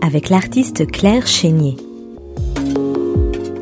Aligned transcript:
avec 0.00 0.28
l'artiste 0.28 0.90
Claire 0.90 1.28
Chénier. 1.28 1.76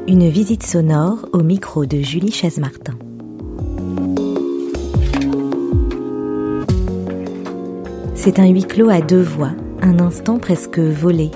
Une 0.09 0.31
visite 0.31 0.63
sonore 0.63 1.29
au 1.35 1.43
micro 1.43 1.85
de 1.85 1.99
Julie 1.99 2.33
Chaise-Martin. 2.33 2.95
C'est 8.15 8.39
un 8.39 8.49
huis 8.49 8.65
clos 8.65 8.89
à 8.89 9.03
deux 9.03 9.21
voix, 9.21 9.51
un 9.83 9.99
instant 9.99 10.39
presque 10.39 10.79
volé, 10.79 11.31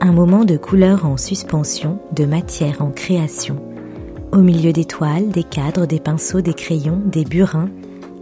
un 0.00 0.10
moment 0.10 0.44
de 0.44 0.56
couleur 0.56 1.06
en 1.06 1.16
suspension, 1.16 2.00
de 2.16 2.24
matière 2.24 2.82
en 2.82 2.90
création. 2.90 3.54
Au 4.32 4.38
milieu 4.38 4.72
des 4.72 4.84
toiles, 4.84 5.28
des 5.28 5.44
cadres, 5.44 5.86
des 5.86 6.00
pinceaux, 6.00 6.40
des 6.40 6.54
crayons, 6.54 7.00
des 7.06 7.24
burins, 7.24 7.70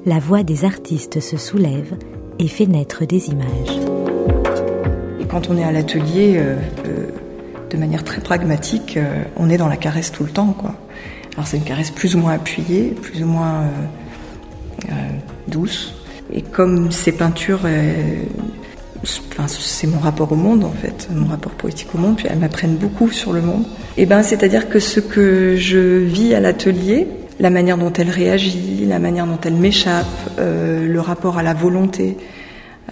la 0.04 0.18
voix 0.18 0.42
des 0.42 0.66
artistes 0.66 1.20
se 1.20 1.38
soulève 1.38 1.96
et 2.38 2.48
fait 2.48 2.66
naître 2.66 3.06
des 3.06 3.30
images. 3.30 3.80
Quand 5.30 5.48
on 5.48 5.56
est 5.56 5.62
à 5.62 5.70
l'atelier, 5.70 6.34
euh, 6.38 6.56
euh, 6.88 7.06
de 7.70 7.76
manière 7.76 8.02
très 8.02 8.20
pragmatique, 8.20 8.96
euh, 8.96 9.22
on 9.36 9.48
est 9.48 9.58
dans 9.58 9.68
la 9.68 9.76
caresse 9.76 10.10
tout 10.10 10.24
le 10.24 10.30
temps. 10.30 10.54
Quoi. 10.58 10.74
Alors 11.34 11.46
c'est 11.46 11.56
une 11.56 11.62
caresse 11.62 11.92
plus 11.92 12.16
ou 12.16 12.18
moins 12.18 12.32
appuyée, 12.32 12.96
plus 13.00 13.22
ou 13.22 13.26
moins 13.26 13.62
douce. 15.46 15.94
Et 16.32 16.42
comme 16.42 16.90
ces 16.90 17.12
peintures 17.12 17.60
Enfin, 19.30 19.46
c'est 19.48 19.86
mon 19.86 19.98
rapport 19.98 20.30
au 20.30 20.36
monde 20.36 20.62
en 20.62 20.72
fait, 20.72 21.08
mon 21.14 21.26
rapport 21.26 21.52
poétique 21.52 21.94
au 21.94 21.98
monde, 21.98 22.16
puis 22.16 22.26
elles 22.28 22.38
m'apprennent 22.38 22.76
beaucoup 22.76 23.10
sur 23.10 23.32
le 23.32 23.40
monde. 23.40 23.64
Et 23.96 24.04
ben, 24.04 24.22
c'est-à-dire 24.22 24.68
que 24.68 24.78
ce 24.78 25.00
que 25.00 25.56
je 25.56 25.78
vis 25.78 26.34
à 26.34 26.40
l'atelier, 26.40 27.08
la 27.38 27.48
manière 27.48 27.78
dont 27.78 27.92
elle 27.94 28.10
réagit, 28.10 28.84
la 28.86 28.98
manière 28.98 29.26
dont 29.26 29.38
elle 29.42 29.54
m'échappe, 29.54 30.06
le 30.38 30.98
rapport 30.98 31.38
à 31.38 31.42
la 31.42 31.54
volonté. 31.54 32.18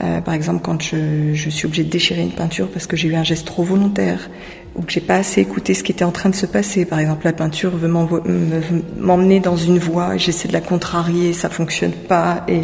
Euh, 0.00 0.20
par 0.20 0.34
exemple, 0.34 0.60
quand 0.62 0.80
je, 0.80 1.34
suis 1.34 1.66
obligée 1.66 1.84
de 1.84 1.91
déchirer 1.91 2.22
une 2.22 2.32
peinture 2.32 2.68
parce 2.68 2.86
que 2.86 2.96
j'ai 2.96 3.08
eu 3.08 3.16
un 3.16 3.24
geste 3.24 3.46
trop 3.46 3.64
volontaire 3.64 4.30
ou 4.77 4.82
que 4.82 4.92
j'ai 4.92 5.00
pas 5.00 5.16
assez 5.16 5.41
écouté 5.41 5.74
ce 5.74 5.82
qui 5.82 5.91
était 5.91 6.04
en 6.04 6.12
train 6.12 6.28
de 6.28 6.36
se 6.36 6.46
passer. 6.46 6.84
Par 6.84 7.00
exemple, 7.00 7.24
la 7.24 7.32
peinture 7.32 7.77
veut 7.77 7.88
m'emmener 7.88 9.41
dans 9.41 9.56
une 9.56 9.78
voie, 9.78 10.16
j'essaie 10.16 10.46
de 10.46 10.52
la 10.52 10.60
contrarier, 10.60 11.32
ça 11.32 11.48
fonctionne 11.48 11.92
pas 11.92 12.44
et 12.46 12.60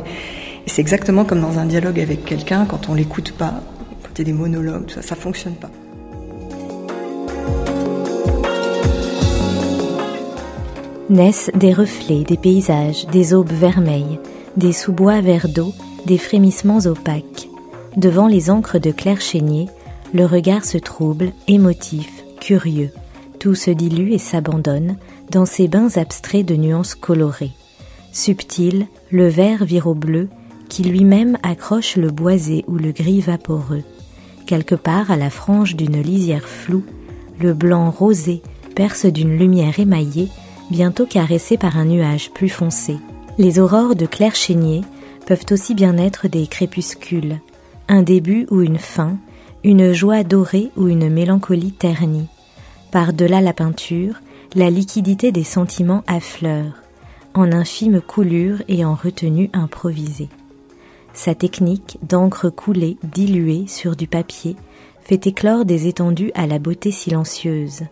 c'est 0.67 0.81
exactement 0.81 1.25
comme 1.25 1.41
dans 1.41 1.59
un 1.59 1.67
dialogue 1.67 2.01
avec 2.01 2.25
quelqu'un, 2.25 2.67
quand 2.67 2.89
on 2.89 2.95
l'écoute 2.95 3.33
pas, 3.33 3.63
quand 4.03 4.23
des 4.23 4.33
monologues, 4.33 4.87
tout 4.87 4.95
ça, 4.95 5.03
ça 5.03 5.17
fonctionne 5.17 5.55
pas. 5.55 5.71
Naissent 11.11 11.51
des 11.55 11.73
reflets, 11.73 12.25
des 12.25 12.39
paysages, 12.39 13.07
des 13.09 13.35
aubes 13.35 13.53
vermeilles, 13.53 14.19
des 14.57 14.73
sous-bois 14.73 15.21
verts 15.21 15.49
d'eau, 15.49 15.75
des 16.07 16.19
frémissements 16.19 16.87
opaques. 16.87 17.49
Devant 17.97 18.27
les 18.27 18.51
encres 18.51 18.81
de 18.81 18.91
Claire 18.91 19.21
Chénier, 19.21 19.69
le 20.13 20.27
regard 20.27 20.65
se 20.65 20.79
trouble, 20.79 21.33
émotif, 21.49 22.25
curieux. 22.41 22.91
Tout 23.39 23.55
se 23.55 23.71
dilue 23.71 24.13
et 24.13 24.19
s'abandonne 24.19 24.97
dans 25.31 25.47
ces 25.47 25.69
bains 25.69 25.97
abstraits 25.97 26.47
de 26.47 26.57
nuances 26.57 26.95
colorées. 26.95 27.53
Subtil, 28.13 28.87
le 29.11 29.29
vert 29.29 29.65
vire 29.65 29.87
au 29.87 29.95
bleu 29.95 30.29
qui 30.69 30.83
lui-même 30.83 31.39
accroche 31.43 31.97
le 31.97 32.11
boisé 32.11 32.65
ou 32.69 32.77
le 32.77 32.93
gris 32.93 33.21
vaporeux. 33.21 33.83
Quelque 34.47 34.75
part 34.75 35.11
à 35.11 35.17
la 35.17 35.31
frange 35.31 35.77
d'une 35.77 36.01
lisière 36.01 36.49
floue, 36.49 36.85
le 37.41 37.55
blanc 37.55 37.91
rosé 37.91 38.43
perce 38.75 39.07
d'une 39.07 39.37
lumière 39.37 39.79
émaillée, 39.79 40.29
bientôt 40.71 41.07
caressée 41.07 41.57
par 41.57 41.79
un 41.79 41.85
nuage 41.85 42.31
plus 42.31 42.49
foncé. 42.49 42.97
Les 43.39 43.59
aurores 43.59 43.97
de 43.97 44.07
clair 44.07 44.35
chénier 44.35 44.83
peuvent 45.27 45.47
aussi 45.51 45.75
bien 45.75 45.99
être 45.99 46.29
des 46.29 46.47
crépuscules, 46.47 47.41
un 47.89 48.03
début 48.03 48.47
ou 48.51 48.63
une 48.63 48.79
fin, 48.79 49.19
une 49.63 49.93
joie 49.93 50.25
dorée 50.25 50.71
ou 50.77 50.89
une 50.89 51.09
mélancolie 51.09 51.73
ternie. 51.73 52.29
Par-delà 52.91 53.41
la 53.41 53.53
peinture, 53.53 54.21
la 54.55 54.71
liquidité 54.71 55.33
des 55.33 55.45
sentiments 55.45 56.05
affleure, 56.07 56.83
en 57.35 57.51
infime 57.51 58.01
coulure 58.01 58.63
et 58.69 58.85
en 58.85 58.95
retenue 58.95 59.51
improvisée. 59.53 60.29
Sa 61.13 61.35
technique 61.35 61.99
d'encre 62.03 62.51
coulée, 62.51 62.97
diluée 63.03 63.67
sur 63.67 63.97
du 63.97 64.07
papier, 64.07 64.57
fait 65.03 65.27
éclore 65.27 65.65
des 65.65 65.87
étendues 65.87 66.33
à 66.35 66.47
la 66.47 66.59
beauté 66.59 66.91
silencieuse. 66.91 67.83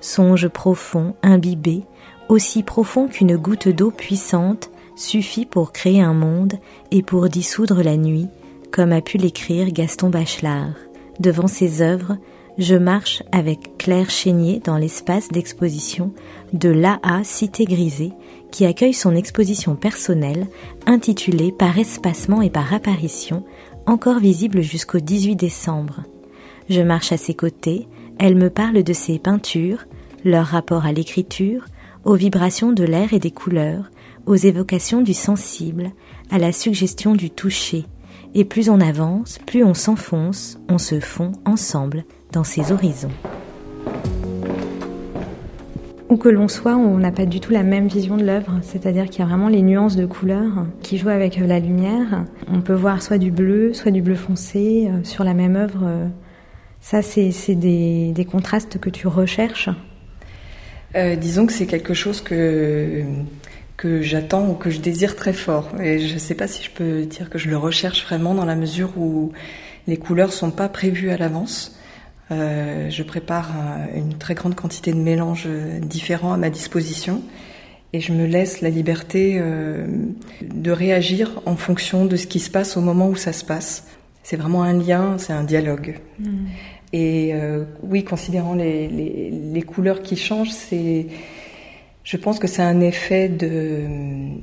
Songe 0.00 0.48
profond, 0.48 1.14
imbibé, 1.22 1.82
aussi 2.28 2.62
profond 2.62 3.08
qu'une 3.08 3.36
goutte 3.36 3.68
d'eau 3.68 3.90
puissante, 3.90 4.70
suffit 4.98 5.46
pour 5.46 5.72
créer 5.72 6.00
un 6.00 6.14
monde 6.14 6.54
et 6.90 7.02
pour 7.02 7.28
dissoudre 7.28 7.82
la 7.82 7.96
nuit, 7.96 8.26
comme 8.70 8.92
a 8.92 9.00
pu 9.00 9.16
l'écrire 9.16 9.70
Gaston 9.70 10.10
Bachelard. 10.10 10.74
Devant 11.20 11.46
ses 11.46 11.82
œuvres, 11.82 12.16
je 12.58 12.74
marche 12.74 13.22
avec 13.30 13.78
Claire 13.78 14.10
Chénier 14.10 14.60
dans 14.64 14.76
l'espace 14.76 15.28
d'exposition 15.28 16.12
de 16.52 16.68
l'AA 16.68 17.22
Cité 17.22 17.64
Grisée, 17.64 18.12
qui 18.50 18.66
accueille 18.66 18.94
son 18.94 19.14
exposition 19.14 19.76
personnelle 19.76 20.46
intitulée 20.86 21.52
Par 21.52 21.78
espacement 21.78 22.42
et 22.42 22.50
par 22.50 22.74
apparition, 22.74 23.44
encore 23.86 24.18
visible 24.18 24.60
jusqu'au 24.62 24.98
18 24.98 25.36
décembre. 25.36 26.00
Je 26.68 26.82
marche 26.82 27.12
à 27.12 27.16
ses 27.16 27.34
côtés, 27.34 27.86
elle 28.18 28.34
me 28.34 28.50
parle 28.50 28.82
de 28.82 28.92
ses 28.92 29.18
peintures, 29.18 29.86
leur 30.24 30.46
rapport 30.46 30.84
à 30.84 30.92
l'écriture, 30.92 31.64
aux 32.04 32.14
vibrations 32.14 32.72
de 32.72 32.84
l'air 32.84 33.12
et 33.12 33.18
des 33.18 33.30
couleurs, 33.30 33.90
aux 34.28 34.36
évocations 34.36 35.00
du 35.00 35.14
sensible, 35.14 35.90
à 36.30 36.36
la 36.36 36.52
suggestion 36.52 37.14
du 37.14 37.30
toucher, 37.30 37.86
et 38.34 38.44
plus 38.44 38.68
on 38.68 38.78
avance, 38.78 39.38
plus 39.46 39.64
on 39.64 39.72
s'enfonce, 39.72 40.60
on 40.68 40.76
se 40.76 41.00
fond 41.00 41.32
ensemble 41.46 42.04
dans 42.30 42.44
ces 42.44 42.70
horizons. 42.70 43.10
Où 46.10 46.18
que 46.18 46.28
l'on 46.28 46.46
soit, 46.46 46.76
on 46.76 46.98
n'a 46.98 47.10
pas 47.10 47.24
du 47.24 47.40
tout 47.40 47.52
la 47.52 47.62
même 47.62 47.88
vision 47.88 48.18
de 48.18 48.24
l'œuvre, 48.24 48.52
c'est-à-dire 48.62 49.06
qu'il 49.06 49.20
y 49.20 49.22
a 49.22 49.26
vraiment 49.26 49.48
les 49.48 49.62
nuances 49.62 49.96
de 49.96 50.04
couleurs 50.04 50.66
qui 50.82 50.98
jouent 50.98 51.08
avec 51.08 51.38
euh, 51.38 51.46
la 51.46 51.58
lumière. 51.58 52.24
On 52.52 52.60
peut 52.60 52.74
voir 52.74 53.02
soit 53.02 53.18
du 53.18 53.30
bleu, 53.30 53.72
soit 53.72 53.90
du 53.90 54.02
bleu 54.02 54.14
foncé 54.14 54.88
euh, 54.90 55.04
sur 55.04 55.24
la 55.24 55.32
même 55.32 55.56
œuvre. 55.56 56.10
Ça, 56.80 57.00
c'est 57.00 57.54
des, 57.54 58.12
des, 58.12 58.24
contrastes 58.26 58.78
que 58.78 58.90
tu 58.90 59.06
recherches 59.06 59.70
euh, 60.96 61.16
Disons 61.16 61.46
que 61.46 61.52
c'est 61.52 61.66
quelque 61.66 61.92
chose 61.92 62.20
que, 62.20 63.04
que 63.78 64.02
j'attends 64.02 64.50
ou 64.50 64.54
que 64.54 64.68
je 64.68 64.80
désire 64.80 65.16
très 65.16 65.32
fort. 65.32 65.70
Et 65.80 65.98
je 66.00 66.12
ne 66.12 66.18
sais 66.18 66.34
pas 66.34 66.46
si 66.46 66.62
je 66.62 66.70
peux 66.70 67.06
dire 67.06 67.30
que 67.30 67.38
je 67.38 67.48
le 67.48 67.56
recherche 67.56 68.04
vraiment 68.04 68.34
dans 68.34 68.44
la 68.44 68.56
mesure 68.56 68.90
où 68.98 69.32
les 69.86 69.96
couleurs 69.96 70.34
sont 70.34 70.50
pas 70.50 70.68
prévues 70.68 71.10
à 71.10 71.16
l'avance. 71.16 71.78
Euh, 72.30 72.90
je 72.90 73.02
prépare 73.02 73.52
une 73.94 74.18
très 74.18 74.34
grande 74.34 74.54
quantité 74.54 74.92
de 74.92 74.98
mélanges 74.98 75.48
différents 75.80 76.34
à 76.34 76.36
ma 76.36 76.50
disposition 76.50 77.22
et 77.92 78.00
je 78.00 78.12
me 78.12 78.26
laisse 78.26 78.60
la 78.60 78.68
liberté 78.68 79.38
euh, 79.38 79.86
de 80.42 80.70
réagir 80.70 81.40
en 81.46 81.56
fonction 81.56 82.04
de 82.04 82.16
ce 82.16 82.26
qui 82.26 82.40
se 82.40 82.50
passe 82.50 82.76
au 82.76 82.80
moment 82.80 83.08
où 83.08 83.16
ça 83.16 83.32
se 83.32 83.44
passe. 83.44 83.86
C'est 84.22 84.36
vraiment 84.36 84.62
un 84.62 84.74
lien, 84.74 85.16
c'est 85.16 85.32
un 85.32 85.44
dialogue. 85.44 85.98
Mm. 86.18 86.46
Et 86.92 87.30
euh, 87.32 87.64
oui, 87.82 88.04
considérant 88.04 88.54
les, 88.54 88.88
les, 88.88 89.30
les, 89.30 89.62
couleurs 89.62 90.02
qui 90.02 90.16
changent, 90.16 90.50
c'est, 90.50 91.06
je 92.08 92.16
pense 92.16 92.38
que 92.38 92.46
c'est 92.46 92.62
un 92.62 92.80
effet 92.80 93.28
de, 93.28 93.82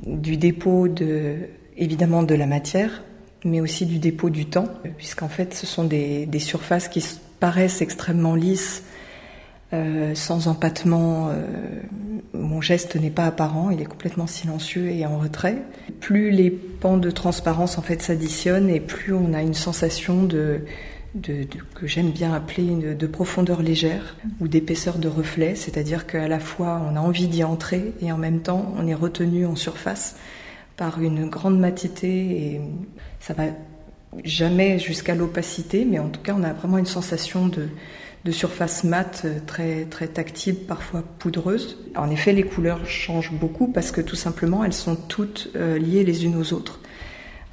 du 0.06 0.36
dépôt 0.36 0.86
de, 0.86 1.34
évidemment 1.76 2.22
de 2.22 2.36
la 2.36 2.46
matière, 2.46 3.02
mais 3.44 3.60
aussi 3.60 3.86
du 3.86 3.98
dépôt 3.98 4.30
du 4.30 4.46
temps, 4.46 4.68
puisqu'en 4.96 5.28
fait, 5.28 5.52
ce 5.52 5.66
sont 5.66 5.82
des, 5.82 6.26
des 6.26 6.38
surfaces 6.38 6.86
qui 6.86 7.04
paraissent 7.40 7.82
extrêmement 7.82 8.36
lisses, 8.36 8.84
euh, 9.72 10.14
sans 10.14 10.46
empattement. 10.46 11.30
Euh, 11.30 11.44
mon 12.34 12.60
geste 12.60 12.94
n'est 12.94 13.10
pas 13.10 13.26
apparent, 13.26 13.70
il 13.70 13.82
est 13.82 13.86
complètement 13.86 14.28
silencieux 14.28 14.90
et 14.90 15.04
en 15.04 15.18
retrait. 15.18 15.58
Plus 15.98 16.30
les 16.30 16.50
pans 16.50 16.98
de 16.98 17.10
transparence 17.10 17.78
en 17.78 17.82
fait 17.82 18.00
s'additionnent 18.00 18.70
et 18.70 18.78
plus 18.78 19.12
on 19.12 19.34
a 19.34 19.42
une 19.42 19.54
sensation 19.54 20.22
de, 20.22 20.60
que 21.22 21.86
j'aime 21.86 22.10
bien 22.10 22.32
appeler 22.32 22.74
de, 22.74 22.94
de 22.94 23.06
profondeur 23.06 23.62
légère 23.62 24.16
ou 24.40 24.48
d'épaisseur 24.48 24.98
de 24.98 25.08
reflet, 25.08 25.54
c'est-à-dire 25.54 26.06
qu'à 26.06 26.28
la 26.28 26.40
fois 26.40 26.82
on 26.90 26.96
a 26.96 27.00
envie 27.00 27.28
d'y 27.28 27.44
entrer 27.44 27.92
et 28.00 28.12
en 28.12 28.18
même 28.18 28.40
temps 28.40 28.74
on 28.76 28.86
est 28.86 28.94
retenu 28.94 29.46
en 29.46 29.56
surface 29.56 30.16
par 30.76 31.00
une 31.00 31.28
grande 31.28 31.58
matité 31.58 32.08
et 32.08 32.60
ça 33.20 33.34
va 33.34 33.44
jamais 34.24 34.78
jusqu'à 34.78 35.14
l'opacité, 35.14 35.84
mais 35.84 35.98
en 35.98 36.08
tout 36.08 36.20
cas, 36.20 36.34
on 36.38 36.42
a 36.42 36.52
vraiment 36.52 36.78
une 36.78 36.86
sensation 36.86 37.48
de, 37.48 37.68
de 38.24 38.32
surface 38.32 38.84
mate 38.84 39.22
euh, 39.24 39.38
très, 39.46 39.84
très 39.84 40.08
tactile, 40.08 40.56
parfois 40.56 41.02
poudreuse. 41.18 41.78
En 41.96 42.10
effet, 42.10 42.32
les 42.32 42.42
couleurs 42.42 42.86
changent 42.86 43.32
beaucoup 43.32 43.68
parce 43.68 43.90
que 43.90 44.00
tout 44.00 44.16
simplement, 44.16 44.64
elles 44.64 44.72
sont 44.72 44.96
toutes 44.96 45.50
euh, 45.56 45.78
liées 45.78 46.04
les 46.04 46.24
unes 46.24 46.36
aux 46.36 46.52
autres. 46.52 46.80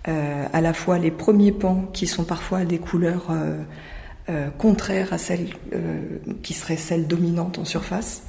Euh, 0.10 0.46
à 0.52 0.60
la 0.60 0.74
fois 0.74 1.00
les 1.00 1.12
premiers 1.12 1.54
pans 1.54 1.86
qui 1.94 2.08
sont 2.08 2.26
parfois 2.26 2.66
des 2.66 2.78
couleurs 2.78 3.28
euh, 3.32 3.62
euh 4.30 4.50
contraires 4.58 5.14
à 5.14 5.18
celles 5.18 5.48
qui 6.42 6.54
seraient 6.54 6.78
celles 6.78 7.08
dominantes 7.08 7.58
en 7.58 7.66
surface. 7.66 8.24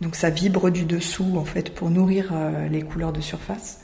Donc 0.00 0.16
ça 0.16 0.30
vibre 0.30 0.70
du 0.70 0.84
dessous 0.84 1.36
en 1.36 1.44
fait 1.44 1.72
pour 1.72 1.90
nourrir 1.90 2.32
les 2.70 2.82
couleurs 2.82 3.12
de 3.12 3.20
surface. 3.20 3.80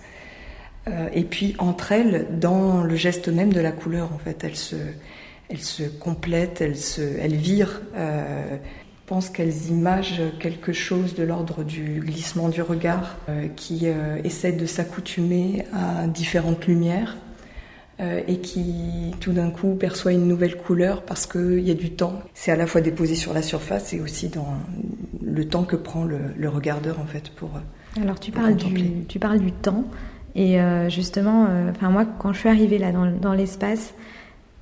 Et 1.12 1.22
puis 1.22 1.54
entre 1.58 1.92
elles, 1.92 2.26
dans 2.40 2.82
le 2.82 2.96
geste 2.96 3.28
même 3.28 3.52
de 3.52 3.60
la 3.60 3.72
couleur, 3.72 4.12
en 4.12 4.18
fait, 4.18 4.42
elles 4.42 4.56
se, 4.56 5.82
complètent, 6.00 6.60
elles, 6.60 6.76
se, 6.76 7.02
elles 7.20 7.36
virent. 7.36 7.82
Je 7.94 8.56
pense 9.06 9.30
qu'elles 9.30 9.66
imagent 9.68 10.22
quelque 10.40 10.72
chose 10.72 11.14
de 11.14 11.22
l'ordre 11.22 11.62
du 11.62 12.00
glissement 12.00 12.48
du 12.48 12.62
regard 12.62 13.16
qui 13.54 13.86
essaie 14.24 14.52
de 14.52 14.66
s'accoutumer 14.66 15.64
à 15.72 16.06
différentes 16.08 16.66
lumières. 16.66 17.16
Euh, 18.00 18.20
et 18.28 18.36
qui 18.36 19.12
tout 19.18 19.32
d'un 19.32 19.50
coup 19.50 19.74
perçoit 19.74 20.12
une 20.12 20.28
nouvelle 20.28 20.56
couleur 20.56 21.02
parce 21.02 21.26
qu'il 21.26 21.58
y 21.58 21.72
a 21.72 21.74
du 21.74 21.90
temps. 21.90 22.20
C'est 22.32 22.52
à 22.52 22.56
la 22.56 22.68
fois 22.68 22.80
déposé 22.80 23.16
sur 23.16 23.34
la 23.34 23.42
surface 23.42 23.92
et 23.92 24.00
aussi 24.00 24.28
dans 24.28 24.54
le 25.20 25.44
temps 25.44 25.64
que 25.64 25.74
prend 25.74 26.04
le, 26.04 26.48
regardeur 26.48 27.00
en 27.00 27.06
fait 27.06 27.30
pour. 27.30 27.50
Euh, 27.56 28.00
Alors 28.00 28.20
tu 28.20 28.30
parles 28.30 28.54
du 28.54 29.04
tu 29.08 29.18
parles 29.18 29.40
du 29.40 29.50
temps 29.50 29.82
et 30.36 30.60
euh, 30.60 30.88
justement, 30.88 31.48
enfin 31.68 31.90
moi 31.90 32.04
quand 32.20 32.32
je 32.32 32.38
suis 32.38 32.48
arrivée 32.48 32.78
là 32.78 32.92
dans, 32.92 33.10
dans 33.10 33.32
l'espace, 33.32 33.94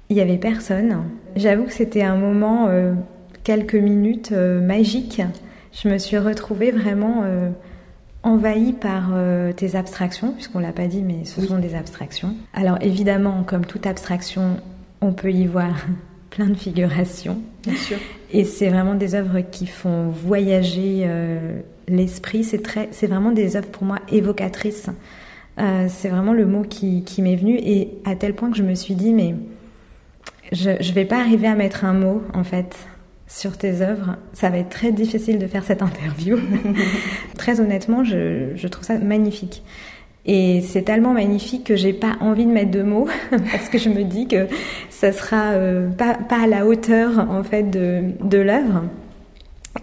il 0.09 0.17
y 0.17 0.23
avait 0.23 0.39
personne. 0.39 1.03
J'avoue 1.35 1.65
que 1.65 1.75
c'était 1.75 2.05
un 2.05 2.17
moment 2.17 2.71
quelques 3.45 3.75
minutes 3.75 4.33
magiques. 4.33 5.21
Je 5.73 5.91
me 5.91 5.99
suis 5.99 6.17
retrouvée 6.17 6.71
vraiment 6.71 7.25
envahi 8.27 8.73
par 8.73 9.11
euh, 9.15 9.53
tes 9.53 9.77
abstractions, 9.77 10.33
puisqu'on 10.33 10.59
l'a 10.59 10.73
pas 10.73 10.89
dit, 10.89 11.03
mais 11.03 11.25
ce 11.25 11.41
sont 11.41 11.59
des 11.59 11.77
abstractions. 11.77 12.35
Alors 12.53 12.77
évidemment, 12.81 13.45
comme 13.45 13.65
toute 13.65 13.87
abstraction, 13.87 14.57
on 15.01 15.13
peut 15.13 15.31
y 15.31 15.47
voir 15.47 15.87
plein 16.31 16.47
de 16.47 16.57
figurations. 16.57 17.41
Bien 17.63 17.77
sûr. 17.77 17.99
Et 18.33 18.45
c'est 18.45 18.69
vraiment 18.69 18.97
des 18.97 19.15
œuvres 19.15 19.41
qui 19.41 19.67
font 19.67 20.09
voyager 20.09 21.03
euh, 21.05 21.61
l'esprit. 21.87 22.43
C'est 22.43 22.63
très, 22.63 22.89
c'est 22.91 23.07
vraiment 23.07 23.31
des 23.31 23.57
œuvres 23.57 23.69
pour 23.69 23.85
moi 23.85 24.01
évocatrices. 24.11 24.91
Euh, 25.59 25.87
c'est 25.89 26.09
vraiment 26.09 26.33
le 26.33 26.47
mot 26.47 26.63
qui, 26.63 27.05
qui 27.05 27.23
m'est 27.23 27.37
venu 27.37 27.57
et 27.57 27.93
à 28.05 28.17
tel 28.17 28.35
point 28.35 28.51
que 28.51 28.59
je 28.59 28.63
me 28.63 28.75
suis 28.75 28.95
dit 28.95 29.15
mais 29.15 29.35
je 30.53 30.71
ne 30.71 30.93
vais 30.93 31.07
pas 31.07 31.19
arriver 31.19 31.47
à 31.47 31.55
mettre 31.55 31.87
un 31.87 31.95
mot 31.95 32.23
en 32.35 32.45
fait 32.45 32.77
sur 33.29 33.57
tes 33.57 33.83
œuvres. 33.83 34.17
Ça 34.33 34.51
va 34.51 34.59
être 34.59 34.69
très 34.69 34.93
difficile 34.93 35.39
de 35.39 35.47
faire 35.47 35.65
cette 35.65 35.83
interview. 35.83 36.39
très 37.39 37.61
honnêtement, 37.61 38.05
je, 38.05 38.67
trouve 38.69 38.85
ça 38.85 38.99
magnifique. 38.99 39.63
Et 40.25 40.61
c'est 40.63 40.83
tellement 40.83 41.13
magnifique 41.13 41.65
que 41.65 41.77
j'ai 41.77 41.93
pas 41.93 42.17
envie 42.21 42.47
de 42.47 42.51
mettre 42.51 42.73
de 42.73 42.83
mots 42.83 43.09
parce 43.31 43.69
que 43.69 43.79
je 43.79 43.89
me 43.89 44.03
dis 44.03 44.27
que 44.27 44.49
ça 44.91 45.13
sera 45.13 45.53
euh, 45.53 45.89
pas, 45.89 46.19
à 46.31 46.47
la 46.49 46.67
hauteur 46.67 47.31
en 47.31 47.45
fait 47.45 47.65
de, 47.65 48.03
de 48.23 48.39
l'œuvre. 48.39 48.83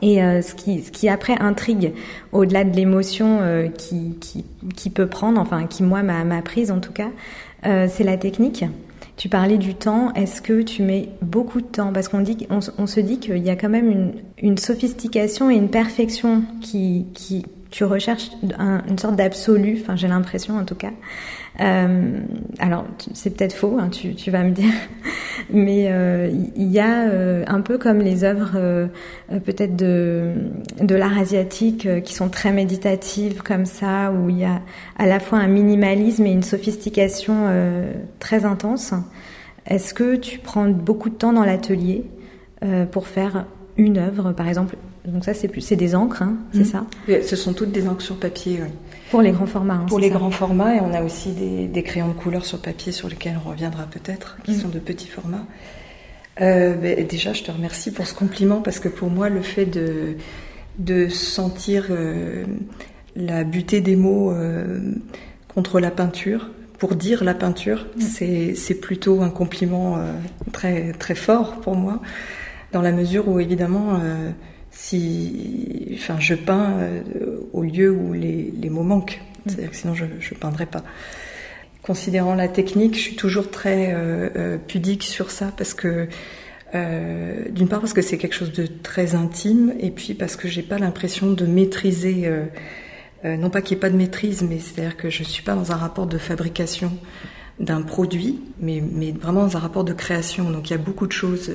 Et 0.01 0.21
euh, 0.23 0.41
ce, 0.41 0.53
qui, 0.53 0.81
ce 0.81 0.91
qui 0.91 1.07
après 1.07 1.39
intrigue, 1.39 1.93
au-delà 2.33 2.65
de 2.65 2.75
l'émotion 2.75 3.39
euh, 3.41 3.67
qui, 3.69 4.17
qui, 4.19 4.43
qui, 4.75 4.89
peut 4.89 5.07
prendre, 5.07 5.39
enfin 5.39 5.65
qui 5.67 5.83
moi 5.83 6.03
m'a 6.03 6.41
prise 6.41 6.71
en 6.71 6.79
tout 6.79 6.91
cas, 6.91 7.09
c'est 7.63 8.03
la 8.03 8.17
technique. 8.17 8.65
Tu 9.15 9.29
parlais 9.29 9.57
du 9.57 9.75
temps. 9.75 10.13
Est-ce 10.13 10.41
que 10.41 10.61
tu 10.61 10.81
mets 10.81 11.09
beaucoup 11.21 11.61
de 11.61 11.67
temps? 11.67 11.93
Parce 11.93 12.07
qu'on 12.07 12.21
dit, 12.21 12.47
on, 12.49 12.87
se 12.87 12.99
dit 12.99 13.19
qu'il 13.19 13.37
y 13.37 13.49
a 13.49 13.55
quand 13.55 13.69
même 13.69 14.13
une, 14.37 14.57
sophistication 14.57 15.51
et 15.51 15.55
une 15.55 15.69
perfection 15.69 16.43
qui, 16.61 17.05
qui 17.13 17.45
tu 17.69 17.83
recherches 17.85 18.29
une 18.87 18.97
sorte 18.97 19.15
d'absolu. 19.15 19.79
Enfin, 19.81 19.95
j'ai 19.95 20.07
l'impression 20.07 20.57
en 20.57 20.65
tout 20.65 20.75
cas. 20.75 20.91
Euh, 21.59 22.19
alors, 22.59 22.85
c'est 23.13 23.35
peut-être 23.35 23.53
faux, 23.53 23.77
hein, 23.79 23.89
tu, 23.89 24.15
tu, 24.15 24.31
vas 24.31 24.43
me 24.43 24.51
dire, 24.51 24.73
mais 25.53 25.87
euh, 25.89 26.31
il 26.55 26.71
y 26.71 26.79
a 26.79 27.07
euh, 27.07 27.43
un 27.47 27.61
peu 27.61 27.77
comme 27.77 27.99
les 27.99 28.23
œuvres 28.23 28.53
euh, 28.55 28.87
peut-être 29.45 29.75
de, 29.75 30.33
de 30.81 30.95
l'art 30.95 31.17
asiatique 31.17 31.87
qui 32.03 32.13
sont 32.15 32.29
très 32.29 32.51
méditatives 32.51 33.43
comme 33.43 33.65
ça, 33.65 34.11
où 34.11 34.29
il 34.29 34.39
y 34.39 34.45
a 34.45 34.61
à 34.97 35.05
la 35.05 35.19
fois 35.19 35.39
un 35.39 35.47
minimalisme 35.47 36.25
et 36.25 36.31
une 36.31 36.43
sophistication 36.43 37.49
très 38.19 38.45
intense. 38.45 38.93
Est-ce 39.65 39.93
que 39.93 40.15
tu 40.15 40.39
prends 40.39 40.67
beaucoup 40.67 41.09
de 41.09 41.15
temps 41.15 41.33
dans 41.33 41.45
l'atelier 41.45 42.03
pour 42.91 43.07
faire 43.07 43.45
une 43.77 43.97
œuvre, 43.97 44.33
par 44.33 44.47
exemple? 44.47 44.75
Donc 45.05 45.25
ça, 45.25 45.33
c'est 45.33 45.47
plus, 45.47 45.61
c'est 45.61 45.75
des 45.75 45.95
encres, 45.95 46.21
hein, 46.21 46.37
c'est 46.53 46.61
mmh. 46.61 46.65
ça? 46.65 46.85
Ce 47.27 47.35
sont 47.35 47.53
toutes 47.53 47.71
des 47.71 47.87
encres 47.87 48.01
sur 48.01 48.17
papier. 48.17 48.59
Oui. 48.61 48.69
Pour 49.13 49.21
les 49.21 49.31
grands 49.31 49.45
formats. 49.45 49.75
Hein, 49.75 49.85
pour 49.87 49.99
les 49.99 50.09
grands 50.09 50.31
formats, 50.31 50.73
et 50.75 50.79
on 50.79 50.91
a 50.91 51.03
aussi 51.03 51.33
des, 51.33 51.83
crayons 51.83 52.07
de 52.07 52.13
couleur 52.13 52.45
sur 52.45 52.59
papier 52.59 52.91
sur 52.91 53.07
lesquels 53.07 53.37
on 53.45 53.47
reviendra 53.47 53.83
peut-être, 53.83 54.39
qui 54.43 54.53
mm. 54.53 54.59
sont 54.59 54.69
de 54.69 54.79
petits 54.79 55.07
formats. 55.07 55.45
Euh, 56.41 56.73
ben, 56.73 57.05
déjà, 57.05 57.31
je 57.31 57.43
te 57.43 57.51
remercie 57.51 57.91
pour 57.91 58.07
ce 58.07 58.15
compliment 58.15 58.61
parce 58.61 58.79
que 58.79 58.87
pour 58.87 59.11
moi, 59.11 59.29
le 59.29 59.43
fait 59.43 59.67
de, 59.67 60.17
de 60.79 61.09
sentir 61.09 61.89
euh, 61.91 62.43
la 63.15 63.43
butée 63.43 63.81
des 63.81 63.95
mots 63.95 64.31
euh, 64.31 64.79
contre 65.53 65.79
la 65.79 65.91
peinture, 65.91 66.49
pour 66.79 66.95
dire 66.95 67.23
la 67.23 67.35
peinture, 67.35 67.85
mm. 67.95 68.55
c'est 68.55 68.81
plutôt 68.81 69.21
un 69.21 69.29
compliment 69.29 69.99
très, 70.53 70.91
très 70.93 71.13
fort 71.13 71.61
pour 71.61 71.75
moi, 71.75 72.01
dans 72.71 72.81
la 72.81 72.91
mesure 72.91 73.27
où 73.27 73.39
évidemment 73.39 73.99
si, 74.73 75.91
enfin, 75.93 76.19
je 76.19 76.33
peins 76.33 76.73
euh, 76.79 77.01
au 77.53 77.61
lieu 77.61 77.91
où 77.91 78.11
les, 78.11 78.51
mots 78.69 78.83
manquent. 78.83 79.21
Mm. 79.21 79.49
C'est-à-dire 79.49 79.69
que 79.71 79.75
sinon 79.75 79.93
je 79.93 80.05
ne 80.05 80.39
peindrais 80.39 80.65
pas. 80.65 80.83
Considérant 81.83 82.33
la 82.33 82.47
technique, 82.47 82.95
je 82.95 83.01
suis 83.01 83.15
toujours 83.15 83.51
très 83.51 83.93
euh, 83.93 84.29
euh, 84.35 84.57
pudique 84.57 85.03
sur 85.03 85.31
ça 85.31 85.51
parce 85.55 85.73
que 85.73 86.07
d'une 87.51 87.67
part 87.67 87.81
parce 87.81 87.93
que 87.93 88.01
c'est 88.01 88.17
quelque 88.17 88.33
chose 88.33 88.51
de 88.51 88.65
très 88.65 89.13
intime 89.13 89.75
et 89.79 89.91
puis 89.91 90.15
parce 90.15 90.35
que 90.35 90.47
j'ai 90.47 90.63
pas 90.63 90.79
l'impression 90.79 91.31
de 91.31 91.45
maîtriser 91.45 92.27
non 93.23 93.51
pas 93.51 93.61
qu'il 93.61 93.75
n'y 93.75 93.77
ait 93.77 93.81
pas 93.81 93.91
de 93.91 93.95
maîtrise 93.95 94.41
mais 94.41 94.57
c'est-à-dire 94.57 94.97
que 94.97 95.11
je 95.11 95.21
suis 95.21 95.43
pas 95.43 95.53
dans 95.53 95.71
un 95.71 95.75
rapport 95.75 96.07
de 96.07 96.17
fabrication 96.17 96.91
d'un 97.59 97.83
produit 97.83 98.41
mais, 98.59 98.81
mais 98.81 99.11
vraiment 99.11 99.43
dans 99.43 99.55
un 99.55 99.59
rapport 99.59 99.83
de 99.83 99.93
création 99.93 100.49
donc 100.49 100.71
il 100.71 100.73
y 100.73 100.75
a 100.75 100.79
beaucoup 100.79 101.05
de 101.05 101.11
choses 101.11 101.51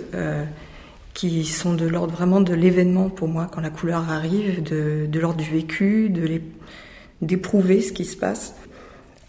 qui 1.19 1.45
sont 1.45 1.75
de 1.75 1.85
l'ordre 1.85 2.15
vraiment 2.15 2.41
de 2.41 2.55
l'événement 2.55 3.09
pour 3.09 3.27
moi 3.27 3.49
quand 3.53 3.61
la 3.61 3.71
couleur 3.71 4.09
arrive, 4.09 4.63
de, 4.63 5.19
l'ordre 5.19 5.43
du 5.43 5.51
vécu, 5.51 6.15
d'éprouver 7.21 7.81
ce 7.81 7.93
qui 7.93 8.05
se 8.05 8.17
passe. 8.17 8.55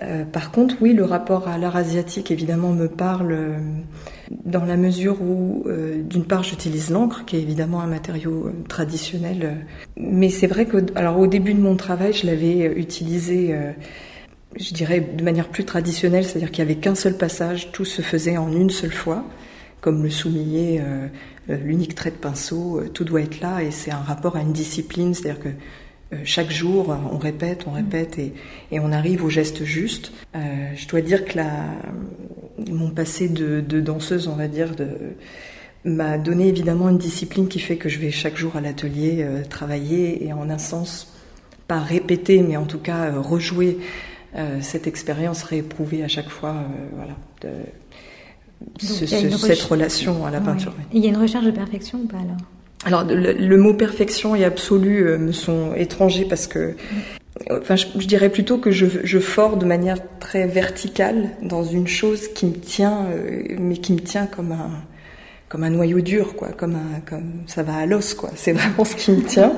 Euh, 0.04 0.24
par 0.24 0.52
contre, 0.52 0.76
oui, 0.82 0.94
le 0.94 1.04
rapport 1.04 1.48
à 1.48 1.58
l'art 1.58 1.76
asiatique 1.76 2.30
évidemment 2.30 2.74
me 2.74 2.88
parle 2.88 3.32
euh, 3.32 3.58
dans 4.46 4.66
la 4.66 4.78
mesure 4.78 5.20
où, 5.20 5.64
euh, 5.66 6.04
d'une 6.04 6.26
part, 6.26 6.44
j'utilise 6.44 6.92
l'encre, 6.92 7.26
qui 7.26 7.38
est 7.38 7.42
évidemment 7.42 7.82
un 7.82 7.88
matériau 7.88 8.52
traditionnel, 8.68 9.66
mais 9.98 10.30
c'est 10.30 10.46
vrai 10.46 10.68
que, 10.68 10.78
alors 10.94 11.18
au 11.18 11.26
début 11.26 11.56
de 11.56 11.62
mon 11.62 11.76
travail, 11.76 12.14
je 12.14 12.28
l'avais 12.28 12.72
utilisé, 12.80 13.56
je 14.56 14.74
dirais, 14.76 15.00
de 15.00 15.24
manière 15.24 15.48
plus 15.48 15.66
traditionnelle, 15.66 16.24
c'est-à-dire 16.24 16.52
qu'il 16.52 16.64
n'y 16.64 16.72
avait 16.72 16.80
qu'un 16.80 16.96
seul 16.96 17.18
passage, 17.18 17.72
tout 17.72 17.84
se 17.84 18.04
faisait 18.04 18.38
en 18.38 18.52
une 18.52 18.70
seule 18.70 18.94
fois, 18.94 19.26
comme 19.82 20.04
le 20.04 20.10
souligner 20.10 20.82
euh, 21.50 21.58
l'unique 21.58 21.96
trait 21.96 22.12
de 22.12 22.16
pinceau, 22.16 22.80
euh, 22.80 22.90
tout 22.90 23.04
doit 23.04 23.22
être 23.22 23.40
là 23.42 23.64
et 23.64 23.72
c'est 23.72 23.92
un 23.92 24.02
rapport 24.02 24.36
à 24.36 24.42
une 24.42 24.54
discipline, 24.54 25.14
c'est-à-dire 25.14 25.42
que 25.42 25.50
euh, 25.50 26.18
chaque 26.24 26.52
jour, 26.52 26.96
on 27.12 27.18
répète, 27.18 27.66
on 27.68 27.72
répète 27.72 28.18
et, 28.20 28.34
on 28.80 28.92
arrive 28.92 29.24
au 29.24 29.30
geste 29.30 29.64
juste. 29.64 30.12
je 30.34 30.88
dois 30.88 31.02
dire 31.02 31.26
que 31.26 31.40
mon 32.72 32.90
passé 32.90 33.30
de, 33.30 33.62
danseuse, 33.82 34.28
on 34.28 34.36
va 34.36 34.48
dire, 34.48 34.70
m'a 35.86 36.18
donné 36.18 36.48
évidemment 36.48 36.90
une 36.90 36.98
discipline 36.98 37.48
qui 37.48 37.60
fait 37.60 37.78
que 37.78 37.90
je 37.90 38.00
vais 38.00 38.12
chaque 38.12 38.38
jour 38.38 38.56
à 38.56 38.62
l'atelier 38.62 39.24
travailler 39.50 40.26
et 40.26 40.34
en 40.34 40.50
un 40.50 40.58
sens, 40.58 41.14
pas 41.68 41.80
répéter, 41.80 42.42
mais 42.42 42.58
en 42.58 42.66
tout 42.66 42.80
cas 42.80 43.12
rejouer 43.12 43.78
cette 44.62 44.88
expérience 44.88 45.44
rééprouvée 45.44 46.04
à 46.04 46.08
chaque 46.08 46.30
fois. 46.30 46.56
Cette 48.80 49.62
relation 49.62 50.26
à 50.26 50.32
la 50.32 50.40
peinture. 50.40 50.74
Il 50.94 51.04
y 51.04 51.08
a 51.08 51.10
une 51.10 51.18
recherche 51.18 51.46
de 51.46 51.52
perfection 51.52 52.00
ou 52.00 52.08
pas 52.08 52.18
alors 52.18 52.38
alors 52.86 53.04
le, 53.04 53.58
mot 53.58 53.74
perfection 53.74 54.36
et 54.36 54.46
absolu 54.46 55.06
euh, 55.06 55.18
me 55.18 55.34
sont 55.34 55.74
étrangers 55.76 56.24
parce 56.24 56.48
que, 56.48 56.76
enfin, 57.52 57.76
je, 57.76 58.08
dirais 58.08 58.30
plutôt 58.30 58.58
que 58.58 58.72
je, 58.72 58.86
je 59.04 59.20
fore 59.20 59.58
de 59.58 59.66
manière 59.66 59.98
très 60.20 60.48
verticale 60.48 61.32
dans 61.42 61.64
une 61.64 61.88
chose 61.88 62.30
qui 62.30 62.46
me 62.46 62.54
tient, 62.54 63.08
euh, 63.12 63.56
mais 63.60 63.78
qui 63.78 63.92
me 63.92 64.00
tient 64.00 64.28
comme 64.28 64.54
un 64.54 64.72
comme 65.50 65.64
un 65.64 65.72
noyau 65.72 66.00
dur, 66.00 66.36
quoi, 66.36 66.50
comme 66.50 66.76
un 66.76 67.00
comme 67.02 67.42
ça 67.48 67.64
va 67.64 67.76
à 67.76 67.86
l'os, 67.86 68.14
quoi. 68.14 68.30
C'est 68.36 68.54
vraiment 68.54 68.86
ce 68.86 68.96
qui 68.96 69.12
me 69.12 69.24
tient. 69.24 69.52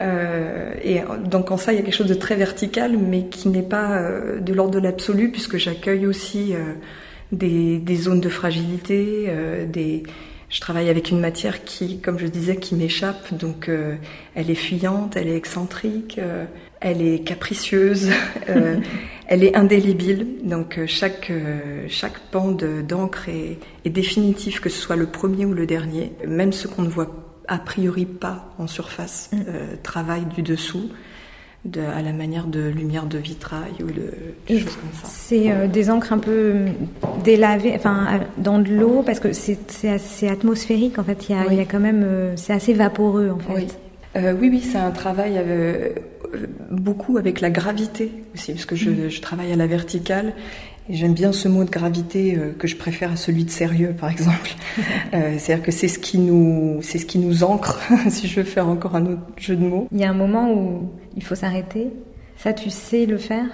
Euh, 0.00 0.74
et 0.84 1.00
donc 1.24 1.50
en 1.50 1.56
ça, 1.56 1.72
il 1.72 1.76
y 1.76 1.78
a 1.80 1.82
quelque 1.82 1.94
chose 1.94 2.06
de 2.06 2.14
très 2.14 2.36
vertical, 2.36 2.96
mais 2.96 3.24
qui 3.24 3.48
n'est 3.48 3.62
pas 3.62 4.00
de 4.38 4.52
l'ordre 4.52 4.72
de 4.72 4.78
l'absolu, 4.78 5.32
puisque 5.32 5.56
j'accueille 5.56 6.06
aussi 6.06 6.52
des, 7.32 7.78
des 7.78 7.96
zones 7.96 8.20
de 8.20 8.28
fragilité, 8.28 9.26
euh, 9.28 9.66
des, 9.66 10.04
je 10.50 10.60
travaille 10.60 10.88
avec 10.88 11.10
une 11.10 11.20
matière 11.20 11.64
qui, 11.64 12.00
comme 12.00 12.18
je 12.18 12.26
disais, 12.26 12.56
qui 12.56 12.74
m'échappe. 12.74 13.34
Donc, 13.34 13.68
euh, 13.68 13.96
elle 14.34 14.50
est 14.50 14.54
fuyante, 14.54 15.16
elle 15.16 15.28
est 15.28 15.36
excentrique, 15.36 16.18
euh, 16.18 16.46
elle 16.80 17.02
est 17.02 17.18
capricieuse, 17.18 18.10
euh, 18.48 18.76
elle 19.26 19.44
est 19.44 19.54
indélébile. 19.54 20.26
Donc, 20.44 20.80
chaque 20.86 21.30
chaque 21.88 22.18
pan 22.30 22.52
d'encre 22.52 23.28
est, 23.28 23.58
est, 23.84 23.90
définitif, 23.90 24.60
que 24.60 24.70
ce 24.70 24.80
soit 24.80 24.96
le 24.96 25.06
premier 25.06 25.44
ou 25.44 25.52
le 25.52 25.66
dernier. 25.66 26.12
Même 26.26 26.52
ce 26.52 26.66
qu'on 26.66 26.82
ne 26.82 26.88
voit 26.88 27.10
a 27.46 27.58
priori 27.58 28.04
pas 28.04 28.54
en 28.58 28.66
surface 28.66 29.30
mm. 29.32 29.82
travaille 29.82 30.24
du 30.26 30.42
dessous. 30.42 30.90
À 31.76 32.02
la 32.02 32.12
manière 32.12 32.46
de 32.46 32.68
lumière 32.68 33.06
de 33.06 33.18
vitrail 33.18 33.72
ou 33.80 33.86
de 33.86 34.12
choses 34.48 34.76
comme 34.76 34.92
ça. 34.92 35.04
C'est 35.04 35.50
euh, 35.50 35.66
des 35.66 35.90
encres 35.90 36.12
un 36.12 36.18
peu 36.18 36.30
euh, 36.30 36.68
délavées, 37.24 37.72
enfin 37.74 38.20
dans 38.38 38.58
de 38.58 38.70
l'eau, 38.70 39.02
parce 39.04 39.20
que 39.20 39.32
c'est 39.32 39.88
assez 39.88 40.28
atmosphérique 40.28 40.98
en 40.98 41.04
fait. 41.04 41.28
Il 41.28 41.36
y 41.36 41.38
a, 41.38 41.46
il 41.50 41.58
y 41.58 41.60
a 41.60 41.64
quand 41.64 41.80
même, 41.80 42.02
euh, 42.04 42.36
c'est 42.36 42.52
assez 42.52 42.72
vaporeux 42.72 43.30
en 43.30 43.38
fait. 43.38 43.54
Oui, 43.54 43.66
oui, 44.40 44.48
oui 44.48 44.60
c'est 44.60 44.78
un 44.78 44.90
travail 44.90 45.40
beaucoup 46.70 47.18
avec 47.18 47.40
la 47.40 47.50
gravité 47.50 48.12
aussi, 48.34 48.52
parce 48.52 48.64
que 48.64 48.76
je, 48.76 48.90
mm. 48.90 49.08
je 49.10 49.20
travaille 49.20 49.52
à 49.52 49.56
la 49.56 49.66
verticale 49.66 50.32
J'aime 50.88 51.14
bien 51.14 51.32
ce 51.32 51.48
mot 51.48 51.64
de 51.64 51.70
gravité 51.70 52.36
euh, 52.36 52.52
que 52.58 52.66
je 52.66 52.76
préfère 52.76 53.12
à 53.12 53.16
celui 53.16 53.44
de 53.44 53.50
sérieux, 53.50 53.94
par 53.98 54.10
exemple. 54.10 54.50
euh, 55.14 55.36
C'est-à-dire 55.38 55.64
que 55.64 55.72
c'est 55.72 55.88
ce 55.88 55.98
qui 55.98 56.18
nous, 56.18 56.80
c'est 56.82 56.98
ce 56.98 57.06
qui 57.06 57.18
nous 57.18 57.44
ancre. 57.44 57.80
si 58.10 58.26
je 58.26 58.40
veux 58.40 58.46
faire 58.46 58.68
encore 58.68 58.96
un 58.96 59.06
autre 59.06 59.22
jeu 59.36 59.56
de 59.56 59.64
mots. 59.64 59.88
Il 59.92 60.00
y 60.00 60.04
a 60.04 60.10
un 60.10 60.14
moment 60.14 60.52
où 60.52 60.90
il 61.16 61.22
faut 61.22 61.34
s'arrêter. 61.34 61.88
Ça, 62.36 62.52
tu 62.52 62.70
sais 62.70 63.06
le 63.06 63.18
faire? 63.18 63.46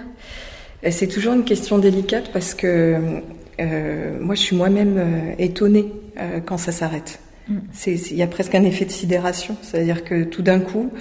C'est 0.91 1.07
toujours 1.07 1.33
une 1.33 1.45
question 1.45 1.79
délicate 1.79 2.31
parce 2.31 2.53
que 2.53 3.21
euh, 3.59 4.17
moi, 4.19 4.35
je 4.35 4.41
suis 4.41 4.55
moi-même 4.55 4.97
euh, 4.97 5.35
étonnée 5.37 5.91
euh, 6.17 6.39
quand 6.45 6.57
ça 6.57 6.71
s'arrête. 6.71 7.19
Mm. 7.47 7.59
Il 7.87 8.15
y 8.15 8.23
a 8.23 8.27
presque 8.27 8.55
un 8.55 8.63
effet 8.63 8.85
de 8.85 8.91
sidération, 8.91 9.55
c'est-à-dire 9.61 10.03
que 10.03 10.23
tout 10.23 10.41
d'un 10.41 10.59
coup, 10.59 10.91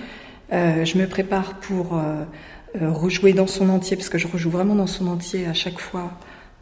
je 0.52 0.98
me 0.98 1.06
prépare 1.06 1.54
pour 1.54 1.96
euh, 1.96 2.22
rejouer 2.80 3.32
dans 3.32 3.46
son 3.46 3.68
entier, 3.68 3.96
parce 3.96 4.08
que 4.08 4.18
je 4.18 4.26
rejoue 4.26 4.50
vraiment 4.50 4.74
dans 4.74 4.86
son 4.86 5.06
entier 5.06 5.46
à 5.46 5.54
chaque 5.54 5.78
fois 5.78 6.12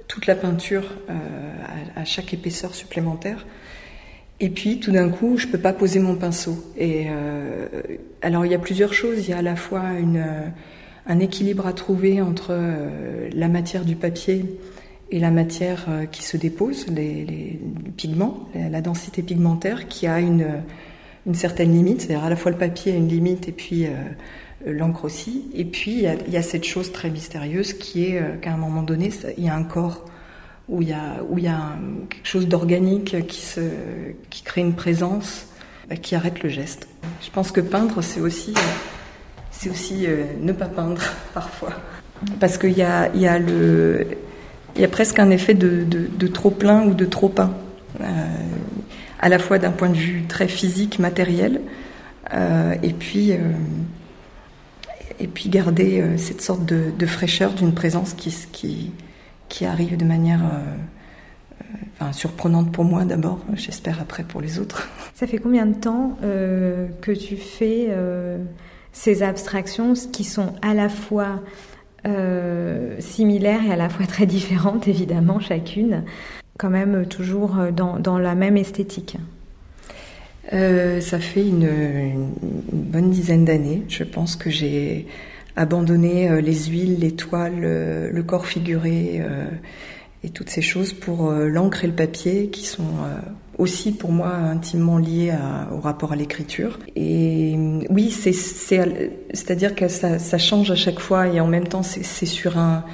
toute 0.09 0.27
la 0.27 0.35
peinture, 0.35 0.85
euh, 1.09 1.15
à, 1.97 2.05
chaque 2.05 2.35
épaisseur 2.35 2.75
supplémentaire. 2.75 3.47
Et 4.41 4.51
puis 4.51 4.81
tout 4.81 4.91
d'un 4.91 5.09
coup, 5.09 5.39
je 5.39 5.47
peux 5.47 5.59
pas 5.59 5.73
poser 5.73 6.01
mon 6.01 6.17
pinceau. 6.17 6.73
Et 6.77 7.07
euh, 7.09 7.67
alors 8.21 8.45
il 8.45 8.53
y 8.53 8.55
a 8.55 8.59
plusieurs 8.59 8.93
choses. 8.93 9.27
Il 9.27 9.31
y 9.31 9.33
a 9.33 9.39
à 9.39 9.43
la 9.43 9.57
fois 9.57 9.93
une, 9.99 10.25
un 11.07 11.19
équilibre 11.21 11.67
à 11.67 11.73
trouver 11.73 12.21
entre 12.21 12.59
la 13.33 13.49
matière 13.49 13.85
du 13.85 13.95
papier 13.95 14.45
et 15.11 15.21
la 15.21 15.31
matière 15.31 15.87
qui 16.11 16.25
se 16.25 16.37
dépose, 16.37 16.87
les, 16.89 17.61
pigments, 17.97 18.49
la, 18.55 18.81
densité 18.81 19.23
pigmentaire, 19.23 19.87
qui 19.87 20.07
a 20.07 20.19
une, 20.19 20.47
une 21.27 21.35
certaine 21.35 21.73
limite. 21.73 22.03
C'est-à-dire 22.03 22.25
à 22.25 22.31
la 22.31 22.37
fois 22.37 22.51
le 22.51 22.59
papier 22.59 22.93
a 22.93 22.97
une 22.97 23.09
limite 23.09 23.49
et 23.49 23.53
puis 23.53 23.87
euh, 23.87 23.91
l'encre 24.67 25.05
aussi. 25.05 25.45
Et 25.55 25.65
puis 25.65 26.05
il 26.05 26.33
y, 26.33 26.37
a, 26.37 26.43
cette 26.43 26.65
chose 26.65 26.93
très 26.93 27.11
mystérieuse 27.11 27.73
qui 27.73 28.07
est 28.07 28.19
euh, 28.19 28.37
qu'à 28.41 28.53
un 28.53 28.57
moment 28.57 28.83
donné, 28.83 29.11
il 29.37 29.45
y 29.45 29.49
a 29.49 29.55
un 29.55 29.65
corps 29.65 30.05
où 30.69 30.81
il 30.83 30.89
y 30.89 30.93
a, 30.93 31.77
quelque 32.09 32.27
chose 32.27 32.49
d'organique 32.49 33.17
qui, 33.27 34.43
crée 34.45 34.61
une 34.61 34.75
présence, 34.75 35.47
bah, 35.89 35.97
qui 35.97 36.15
arrête 36.15 36.43
le 36.43 36.49
geste. 36.49 36.89
Je 37.21 37.31
pense 37.31 37.51
que 37.53 37.61
peindre, 37.61 38.01
c'est 38.03 38.21
aussi, 38.21 38.55
euh, 40.07 40.25
ne 40.41 40.53
pas 40.53 40.67
peindre 40.67 41.03
parfois. 41.35 41.73
Parce 42.39 42.57
qu'il 42.57 42.79
y 42.79 42.83
a, 42.83 43.11
presque 44.91 45.19
un 45.19 45.31
effet 45.31 45.55
de, 45.55 45.85
de, 45.85 46.27
trop 46.29 46.51
plein 46.51 46.85
ou 46.87 46.95
de 46.95 47.05
trop 47.05 47.29
peint. 47.29 47.53
à 49.21 49.29
la 49.29 49.39
fois 49.41 49.59
d'un 49.59 49.73
point 49.73 49.89
de 49.89 49.97
vue 49.97 50.23
très 50.29 50.47
physique, 50.47 51.01
matériel, 51.01 51.61
et 52.33 52.93
puis 52.93 53.33
et 55.23 55.29
puis 55.29 55.49
garder 55.49 56.01
euh, 56.01 56.19
cette 56.19 56.43
sorte 56.43 56.65
de, 56.65 57.07
fraîcheur 57.07 57.53
d'une 57.53 57.73
présence 57.73 58.15
qui, 58.15 58.93
arrive 59.65 59.97
de 59.97 60.05
manière 60.05 60.41
euh, 60.43 62.03
euh, 62.03 62.13
surprenante 62.13 62.73
pour 62.73 62.85
moi 62.85 63.05
d'abord, 63.05 63.39
j'espère 63.55 64.01
après 64.01 64.25
pour 64.25 64.41
les 64.41 64.59
autres. 64.59 64.89
Ça 65.15 65.27
fait 65.27 65.39
combien 65.39 65.67
de 65.67 65.75
temps 65.75 66.17
que 66.21 67.13
tu 67.13 67.37
fais 67.37 67.89
ces 68.93 69.23
abstractions 69.23 69.95
qui 70.11 70.25
sont 70.25 70.55
à 70.63 70.75
la 70.75 70.89
fois 70.89 71.41
similaires 72.99 73.65
et 73.65 73.73
à 73.73 73.77
la 73.77 73.89
fois 73.89 74.07
très 74.07 74.27
différentes, 74.27 74.89
évidemment, 74.89 75.39
chacune, 75.39 76.03
quand 76.59 76.71
même 76.71 77.07
toujours 77.07 77.57
dans 77.73 78.19
la 78.19 78.35
même 78.35 78.57
esthétique? 78.57 79.19
Euh, 80.53 81.01
ça 81.01 81.19
fait 81.19 81.47
une, 81.47 82.31
bonne 82.73 83.11
dizaine 83.11 83.45
d'années. 83.45 83.83
Je 83.89 84.05
pense 84.05 84.37
que 84.37 84.51
j'ai 84.51 85.07
abandonné 85.57 86.31
euh, 86.31 86.41
les 86.41 86.67
huiles, 86.67 86.99
les 86.99 87.13
toiles, 87.13 87.63
euh, 87.63 88.11
le 88.11 88.23
corps 88.23 88.47
figuré 88.47 89.23
et 90.25 90.29
toutes 90.29 90.51
ces 90.51 90.63
choses 90.63 90.93
pour 90.93 91.33
l'encre 91.33 91.85
et 91.85 91.89
le 91.89 91.95
papier 91.95 92.47
qui 92.47 92.65
sont 92.65 92.95
aussi 93.59 93.91
pour 93.91 94.13
moi 94.13 94.29
intimement 94.29 94.99
liés 94.99 95.35
au 95.73 95.81
rapport 95.81 96.13
à 96.13 96.17
l'écriture. 96.17 96.79
Et 96.95 97.57
oui, 97.91 98.13
c'est, 98.13 98.33
c'est, 98.33 98.79
à 98.79 99.55
dire 99.57 99.75
que 99.75 99.89
ça, 99.89 100.21
ça, 100.21 100.39
change 100.39 100.71
à 100.71 100.77
chaque 100.77 101.01
fois 101.01 101.27
et 101.27 101.41
en 101.41 101.49
même 101.49 101.67
temps 101.67 101.83
c'est, 101.83 102.05
sur 102.25 102.57
un 102.57 102.85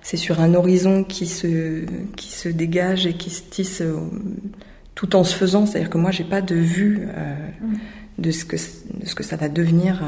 c'est 0.00 0.16
sur 0.16 0.40
un 0.40 0.54
horizon 0.54 1.04
qui 1.04 1.26
se 1.26 1.84
qui 2.16 2.32
se 2.32 2.48
dégage 2.48 3.06
et 3.06 3.12
qui 3.12 3.28
se 3.28 3.42
tisse 3.42 3.82
tout 4.98 5.14
en 5.14 5.22
se 5.22 5.32
faisant. 5.32 5.64
C'est-à-dire 5.64 5.90
que 5.90 5.98
moi, 5.98 6.10
j'ai 6.10 6.24
pas 6.24 6.40
de 6.40 6.56
vue 6.56 7.06
euh, 7.16 7.34
mm. 7.62 7.76
de, 8.18 8.30
ce 8.32 8.44
que, 8.44 8.56
de 8.56 9.06
ce 9.06 9.14
que 9.14 9.22
ça 9.22 9.36
va 9.36 9.48
devenir. 9.48 10.00
Euh. 10.02 10.06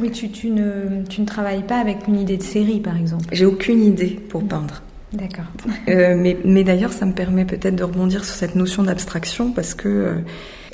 Oui, 0.00 0.10
tu, 0.10 0.30
tu, 0.30 0.48
ne, 0.48 1.04
tu 1.06 1.20
ne 1.20 1.26
travailles 1.26 1.64
pas 1.64 1.78
avec 1.78 2.08
une 2.08 2.18
idée 2.18 2.38
de 2.38 2.42
série, 2.42 2.80
par 2.80 2.96
exemple 2.96 3.26
J'ai 3.32 3.44
aucune 3.44 3.82
idée 3.82 4.18
pour 4.28 4.42
peindre. 4.48 4.82
D'accord. 5.12 5.44
Euh, 5.88 6.16
mais, 6.16 6.38
mais 6.46 6.64
d'ailleurs, 6.64 6.94
ça 6.94 7.04
me 7.04 7.12
permet 7.12 7.44
peut-être 7.44 7.76
de 7.76 7.84
rebondir 7.84 8.24
sur 8.24 8.34
cette 8.34 8.54
notion 8.54 8.82
d'abstraction 8.84 9.52
parce 9.52 9.74
que, 9.74 10.14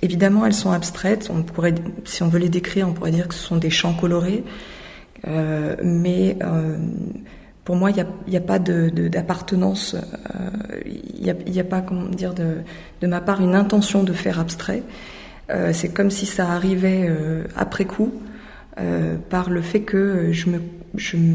évidemment, 0.02 0.46
elles 0.46 0.54
sont 0.54 0.70
abstraites. 0.70 1.28
On 1.28 1.42
pourrait, 1.42 1.74
si 2.04 2.22
on 2.22 2.28
veut 2.28 2.38
les 2.38 2.48
décrire, 2.48 2.88
on 2.88 2.92
pourrait 2.92 3.10
dire 3.10 3.26
que 3.26 3.34
ce 3.34 3.42
sont 3.42 3.56
des 3.56 3.70
champs 3.70 3.94
colorés. 3.94 4.44
mais 5.26 6.36
pour 7.64 7.76
moi, 7.76 7.90
il 7.90 8.06
n'y 8.28 8.36
a, 8.36 8.40
pas 8.40 8.58
d'appartenance, 8.58 9.96
il 10.84 11.34
n'y 11.52 11.60
a, 11.60 11.64
pas, 11.64 11.80
comment 11.80 12.08
dire, 12.08 12.34
de, 12.34 13.06
ma 13.06 13.20
part 13.20 13.40
une 13.40 13.54
intention 13.54 14.02
de 14.02 14.12
faire 14.12 14.40
abstrait. 14.40 14.82
Euh, 15.50 15.72
c'est 15.72 15.88
comme 15.88 16.10
si 16.10 16.26
ça 16.26 16.50
arrivait 16.50 17.06
euh, 17.08 17.44
après 17.56 17.84
coup, 17.84 18.12
euh, 18.80 19.16
par 19.28 19.50
le 19.50 19.60
fait 19.60 19.82
que 19.82 20.32
je 20.32 20.48
me, 20.48 20.60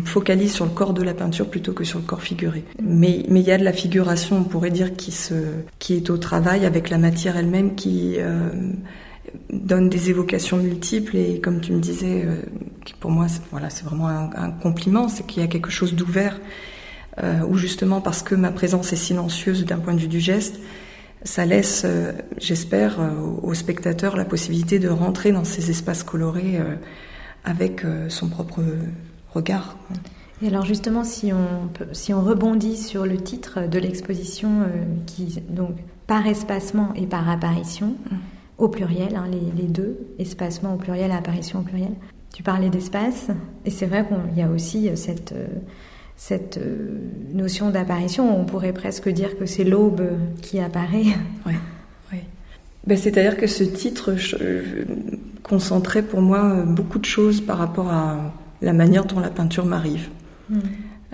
focalise 0.05 0.53
sur 0.53 0.65
le 0.65 0.71
corps 0.71 0.93
de 0.93 1.01
la 1.01 1.15
peinture 1.15 1.49
plutôt 1.49 1.73
que 1.73 1.83
sur 1.83 1.97
le 1.97 2.05
corps 2.05 2.21
figuré. 2.21 2.63
Mais 2.79 3.25
il 3.27 3.39
y 3.39 3.51
a 3.51 3.57
de 3.57 3.63
la 3.63 3.73
figuration, 3.73 4.37
on 4.37 4.43
pourrait 4.43 4.69
dire, 4.69 4.95
qui, 4.95 5.11
qui 5.79 5.95
est 5.95 6.09
au 6.11 6.17
travail 6.17 6.65
avec 6.65 6.91
la 6.91 6.99
matière 6.99 7.37
elle-même 7.37 7.73
qui 7.73 8.15
euh, 8.17 8.49
donne 9.51 9.89
des 9.89 10.09
évocations 10.09 10.57
multiples 10.57 11.17
et 11.17 11.39
comme 11.39 11.61
tu 11.61 11.71
me 11.71 11.79
disais, 11.79 12.23
euh, 12.25 12.41
pour 12.99 13.11
moi, 13.11 13.27
voilà, 13.51 13.69
c'est 13.69 13.83
vraiment 13.83 14.07
un, 14.07 14.29
un 14.35 14.51
compliment, 14.51 15.09
c'est 15.09 15.25
qu'il 15.25 15.41
y 15.41 15.45
a 15.45 15.47
quelque 15.47 15.71
chose 15.71 15.95
d'ouvert, 15.95 16.39
euh, 17.23 17.39
où 17.47 17.55
justement 17.55 17.99
parce 17.99 18.21
que 18.21 18.35
ma 18.35 18.51
présence 18.51 18.93
est 18.93 18.97
silencieuse 18.97 19.65
d'un 19.65 19.79
point 19.79 19.95
de 19.95 19.99
vue 19.99 20.07
du 20.07 20.19
geste, 20.19 20.59
ça 21.23 21.45
laisse, 21.45 21.81
euh, 21.83 22.11
j'espère, 22.37 23.01
euh, 23.01 23.09
aux 23.41 23.55
spectateurs 23.55 24.15
la 24.15 24.25
possibilité 24.25 24.77
de 24.77 24.87
rentrer 24.87 25.31
dans 25.31 25.43
ces 25.43 25.71
espaces 25.71 26.03
colorés 26.03 26.59
avec 27.43 27.83
son 28.09 28.27
propre 28.27 28.61
regard. 29.33 29.77
Et 30.43 30.47
alors 30.47 30.65
justement, 30.65 31.03
si 31.03 31.31
on, 31.33 31.69
si 31.93 32.13
on 32.13 32.21
rebondit 32.21 32.77
sur 32.77 33.05
le 33.05 33.17
titre 33.17 33.67
de 33.67 33.79
l'exposition, 33.79 34.67
qui 35.07 35.41
donc 35.49 35.75
par 36.05 36.27
espacement 36.27 36.93
et 36.95 37.07
par 37.07 37.29
apparition, 37.29 37.95
mm. 38.11 38.15
Au 38.57 38.69
pluriel, 38.69 39.15
hein, 39.15 39.25
les, 39.31 39.61
les, 39.61 39.67
deux, 39.67 39.97
espacement 40.19 40.73
au 40.73 40.77
pluriel, 40.77 41.11
apparition 41.11 41.59
au 41.59 41.63
pluriel. 41.63 41.93
Tu 42.33 42.43
parlais 42.43 42.69
d'espace, 42.69 43.29
et 43.65 43.71
c'est 43.71 43.85
vrai 43.85 44.05
qu'il 44.07 44.37
y 44.37 44.41
a 44.41 44.49
aussi 44.49 44.89
cette 44.95 45.33
cette 46.17 46.57
euh, 46.57 46.99
notion 47.31 47.69
d'apparition. 47.69 48.37
On 48.37 48.43
pourrait 48.43 48.73
presque 48.73 49.07
dire 49.07 49.37
que 49.37 49.45
c'est 49.45 49.63
l'aube 49.63 50.01
qui 50.41 50.59
apparaît. 50.59 51.05
Oui, 51.45 51.53
oui. 52.11 52.19
Ben, 52.85 52.97
C'est-à-dire 52.97 53.37
que 53.37 53.47
ce 53.47 53.63
titre 53.63 54.15
euh, 54.41 54.83
concentrait 55.43 56.01
pour 56.01 56.21
moi 56.21 56.63
beaucoup 56.65 56.99
de 56.99 57.05
choses 57.05 57.39
par 57.39 57.59
rapport 57.59 57.89
à 57.89 58.33
la 58.61 58.73
manière 58.73 59.05
dont 59.05 59.19
la 59.19 59.29
peinture 59.29 59.65
m'arrive. 59.65 60.09
Hmm. 60.49 60.59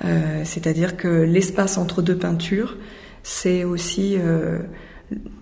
Euh, 0.06 0.42
C'est-à-dire 0.46 0.98
que 0.98 1.08
l'espace 1.08 1.78
entre 1.78 2.02
deux 2.02 2.18
peintures, 2.18 2.78
c'est 3.22 3.64
aussi 3.64 4.16
euh, 4.18 4.60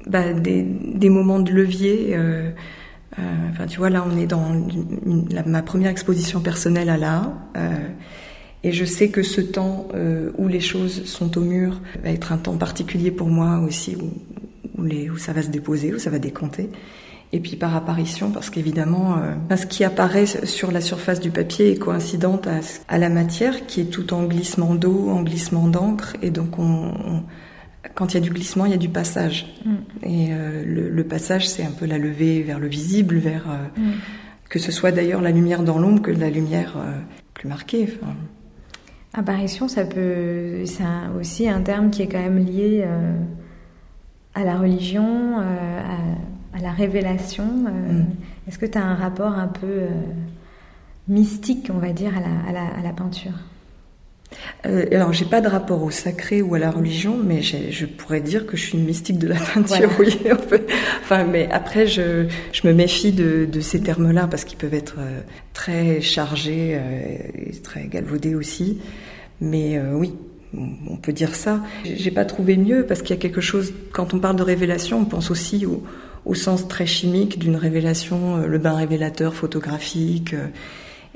bah, 0.07 0.33
des, 0.33 0.63
des, 0.63 1.09
moments 1.09 1.39
de 1.39 1.51
levier. 1.51 2.11
Euh, 2.11 2.51
enfin, 3.51 3.65
tu 3.67 3.77
vois, 3.77 3.89
là, 3.89 4.05
on 4.09 4.17
est 4.17 4.27
dans 4.27 4.51
ma 5.45 5.61
première 5.61 5.91
exposition 5.91 6.39
personnelle 6.39 6.89
à 6.89 6.97
l'art. 6.97 7.31
Et 8.63 8.71
je 8.71 8.85
sais 8.85 9.09
que 9.09 9.23
ce 9.23 9.41
temps 9.41 9.87
euh, 9.95 10.31
où 10.37 10.47
les 10.47 10.59
choses 10.59 11.05
sont 11.05 11.37
au 11.37 11.41
mur 11.41 11.81
va 12.03 12.11
être 12.11 12.31
un 12.31 12.37
temps 12.37 12.57
particulier 12.57 13.09
pour 13.09 13.27
moi 13.27 13.59
aussi, 13.59 13.95
où, 13.95 14.11
où, 14.77 14.83
les, 14.83 15.09
où 15.09 15.17
ça 15.17 15.33
va 15.33 15.41
se 15.41 15.49
déposer, 15.49 15.93
où 15.93 15.99
ça 15.99 16.11
va 16.11 16.19
décompter. 16.19 16.69
Et 17.33 17.39
puis 17.39 17.55
par 17.55 17.75
apparition, 17.75 18.29
parce 18.29 18.49
qu'évidemment, 18.49 19.17
euh, 19.17 19.55
ce 19.55 19.65
qui 19.65 19.83
apparaît 19.83 20.25
sur 20.25 20.71
la 20.71 20.81
surface 20.81 21.19
du 21.19 21.31
papier 21.31 21.71
est 21.71 21.77
coïncidente 21.77 22.45
à, 22.45 22.59
à 22.87 22.97
la 22.99 23.09
matière, 23.09 23.65
qui 23.65 23.81
est 23.81 23.85
tout 23.85 24.13
en 24.13 24.25
glissement 24.25 24.75
d'eau, 24.75 25.09
en 25.09 25.23
glissement 25.23 25.67
d'encre, 25.67 26.15
et 26.21 26.29
donc 26.29 26.59
on, 26.59 26.63
on, 26.63 27.23
quand 27.95 28.13
il 28.13 28.15
y 28.15 28.17
a 28.17 28.21
du 28.21 28.29
glissement, 28.29 28.65
il 28.65 28.71
y 28.71 28.75
a 28.75 28.77
du 28.77 28.89
passage. 28.89 29.47
Mm. 29.65 29.75
Et 30.03 30.27
euh, 30.31 30.63
le, 30.65 30.89
le, 30.89 31.03
passage, 31.03 31.47
c'est 31.49 31.63
un 31.63 31.71
peu 31.71 31.85
la 31.85 31.97
levée 31.97 32.43
vers 32.43 32.59
le 32.59 32.67
visible, 32.67 33.17
vers 33.17 33.49
euh, 33.49 33.79
mm. 33.79 33.93
que 34.49 34.59
ce 34.59 34.71
soit 34.71 34.91
d'ailleurs 34.91 35.21
la 35.21 35.31
lumière 35.31 35.63
dans 35.63 35.79
l'ombre 35.79 36.01
que 36.01 36.11
la 36.11 36.29
lumière 36.29 36.75
euh, 36.77 36.99
plus 37.33 37.47
marqué. 37.47 37.87
Apparition, 39.13 39.67
ça 39.67 39.85
peut, 39.85 40.65
c'est 40.65 40.83
aussi 41.19 41.49
un 41.49 41.61
terme 41.61 41.89
qui 41.89 42.03
est 42.03 42.07
quand 42.07 42.21
même 42.21 42.39
lié 42.39 42.85
à 44.35 44.45
la 44.45 44.57
religion, 44.57 45.37
à, 45.39 46.61
la 46.61 46.71
révélation. 46.71 47.45
Mm. 47.45 48.05
Est-ce 48.47 48.57
que 48.57 48.65
tu 48.65 48.77
as 48.77 48.85
un 48.85 48.95
rapport 48.95 49.33
un 49.33 49.47
peu 49.47 49.87
mystique, 51.09 51.69
on 51.73 51.79
va 51.79 51.91
dire, 51.91 52.13
à 52.15 52.51
la, 52.53 52.67
à 52.67 52.81
la 52.81 52.93
peinture? 52.93 53.33
Euh, 54.65 54.85
alors, 54.91 55.13
j'ai 55.13 55.25
pas 55.25 55.41
de 55.41 55.47
rapport 55.47 55.83
au 55.83 55.91
sacré 55.91 56.41
ou 56.41 56.55
à 56.55 56.59
la 56.59 56.71
religion, 56.71 57.17
mais 57.17 57.41
je 57.41 57.85
pourrais 57.85 58.21
dire 58.21 58.45
que 58.45 58.57
je 58.57 58.63
suis 58.67 58.77
une 58.77 58.85
mystique 58.85 59.17
de 59.17 59.27
la 59.27 59.35
peinture, 59.53 59.89
oui. 59.99 60.17
enfin, 61.01 61.23
mais 61.23 61.49
après, 61.51 61.87
je, 61.87 62.27
je 62.51 62.67
me 62.67 62.73
méfie 62.73 63.11
de, 63.11 63.45
de 63.45 63.59
ces 63.59 63.81
termes-là 63.81 64.27
parce 64.27 64.45
qu'ils 64.45 64.57
peuvent 64.57 64.73
être 64.73 64.95
euh, 64.99 65.21
très 65.53 66.01
chargés 66.01 66.75
euh, 66.79 67.49
et 67.49 67.51
très 67.61 67.87
galvaudés 67.87 68.35
aussi. 68.35 68.79
Mais 69.39 69.77
euh, 69.77 69.93
oui, 69.93 70.13
on 70.53 70.97
peut 70.97 71.13
dire 71.13 71.33
ça. 71.33 71.61
J'ai 71.83 72.11
pas 72.11 72.25
trouvé 72.25 72.57
mieux 72.57 72.85
parce 72.85 73.01
qu'il 73.01 73.15
y 73.15 73.19
a 73.19 73.21
quelque 73.21 73.41
chose. 73.41 73.73
Quand 73.91 74.13
on 74.13 74.19
parle 74.19 74.35
de 74.35 74.43
révélation, 74.43 74.99
on 74.99 75.05
pense 75.05 75.31
aussi 75.31 75.65
au, 75.65 75.83
au 76.25 76.35
sens 76.35 76.67
très 76.67 76.85
chimique 76.85 77.39
d'une 77.39 77.55
révélation, 77.55 78.45
le 78.45 78.57
bain 78.59 78.75
révélateur 78.75 79.33
photographique 79.33 80.35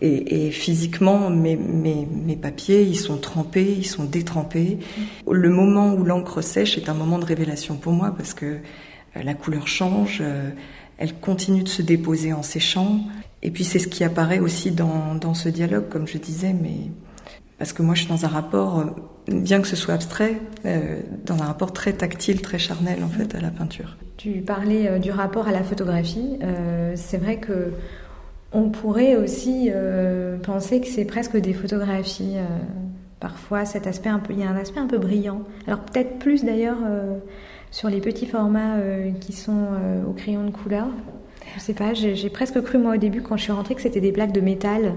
et, 0.01 0.51
physiquement, 0.51 1.29
mes, 1.29 2.37
papiers, 2.41 2.83
ils 2.83 2.97
sont 2.97 3.17
trempés, 3.17 3.75
ils 3.77 3.85
sont 3.85 4.03
détrempés. 4.03 4.79
Le 5.29 5.49
moment 5.49 5.93
où 5.93 6.03
l'encre 6.03 6.41
sèche 6.41 6.77
est 6.77 6.89
un 6.89 6.93
moment 6.93 7.17
de 7.17 7.25
révélation 7.25 7.75
pour 7.75 7.93
moi 7.93 8.13
parce 8.15 8.33
que 8.33 8.45
euh, 8.45 9.23
la 9.23 9.33
couleur 9.33 9.67
change, 9.67 10.19
euh, 10.21 10.49
elle 10.97 11.15
continue 11.15 11.63
de 11.63 11.69
se 11.69 11.81
déposer 11.81 12.33
en 12.33 12.43
séchant. 12.43 12.99
Et 13.41 13.51
puis 13.51 13.63
c'est 13.63 13.79
ce 13.79 13.87
qui 13.87 14.03
apparaît 14.03 14.39
aussi 14.39 14.71
dans, 14.71 15.15
dans 15.15 15.33
ce 15.33 15.47
dialogue, 15.47 15.87
comme 15.87 16.07
je 16.07 16.17
disais, 16.17 16.53
mais 16.53 16.91
parce 17.57 17.71
que 17.71 17.81
moi 17.81 17.95
je 17.95 18.01
suis 18.01 18.09
dans 18.09 18.25
un 18.25 18.29
rapport, 18.29 18.79
euh, 18.79 18.85
bien 19.31 19.61
que 19.61 19.67
ce 19.67 19.77
soit 19.77 19.93
abstrait, 19.93 20.41
dans 21.25 21.41
un 21.41 21.45
rapport 21.45 21.71
très 21.71 21.93
tactile, 21.93 22.41
très 22.41 22.59
charnel 22.59 23.01
en 23.01 23.07
fait 23.07 23.33
à 23.33 23.39
la 23.39 23.49
peinture. 23.49 23.95
Tu 24.17 24.41
parlais 24.41 24.99
du 24.99 25.11
rapport 25.11 25.47
à 25.47 25.51
la 25.51 25.63
photographie. 25.63 26.37
c'est 26.95 27.17
vrai 27.17 27.37
que 27.37 27.71
on 28.55 28.69
pourrait 28.69 29.17
aussi 29.17 29.69
euh, 29.69 30.37
penser 30.37 30.79
que 30.79 30.87
c'est 30.87 31.03
presque 31.03 31.37
des 31.37 31.53
photographies. 31.53 32.37
Euh, 32.37 32.47
parfois, 33.19 33.65
cet 33.65 33.85
aspect 33.85 34.09
un 34.09 34.19
peu, 34.19 34.33
il 34.33 34.39
y 34.39 34.43
a 34.43 34.49
un 34.49 34.55
aspect 34.55 34.79
un 34.79 34.87
peu 34.87 34.97
brillant. 34.97 35.41
Alors 35.67 35.81
peut-être 35.81 36.17
plus 36.19 36.45
d'ailleurs 36.45 36.77
euh, 36.85 37.17
sur 37.69 37.89
les 37.89 37.99
petits 37.99 38.25
formats 38.25 38.77
qui 39.19 39.33
sont 39.33 39.67
au 40.07 40.13
crayon 40.13 40.45
de 40.45 40.51
couleur. 40.51 40.87
Je 41.55 41.59
sais 41.59 41.73
pas, 41.73 41.93
j'ai 41.93 42.29
presque 42.29 42.61
cru 42.61 42.77
moi 42.77 42.95
au 42.95 42.97
début 42.97 43.21
quand 43.21 43.35
je 43.35 43.43
suis 43.43 43.51
rentrée 43.51 43.75
que 43.75 43.81
c'était 43.81 43.99
des 43.99 44.13
plaques 44.13 44.31
de 44.31 44.39
métal. 44.39 44.93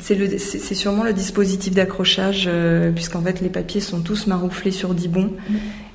C'est 0.00 0.74
sûrement 0.74 1.04
le 1.04 1.14
dispositif 1.14 1.74
d'accrochage, 1.74 2.50
puisqu'en 2.94 3.22
fait 3.22 3.40
les 3.40 3.48
papiers 3.48 3.80
sont 3.80 4.02
tous 4.02 4.26
marouflés 4.26 4.72
sur 4.72 4.92
dibon, 4.92 5.32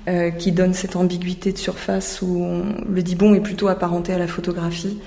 mm. 0.08 0.38
qui 0.40 0.52
donne 0.52 0.74
cette 0.74 0.96
ambiguïté 0.96 1.52
de 1.52 1.58
surface 1.60 2.24
où 2.24 2.44
le 2.90 3.04
dibon 3.04 3.36
est 3.36 3.42
plutôt 3.42 3.68
apparenté 3.68 4.14
à 4.14 4.18
la 4.18 4.28
photographie. 4.28 4.98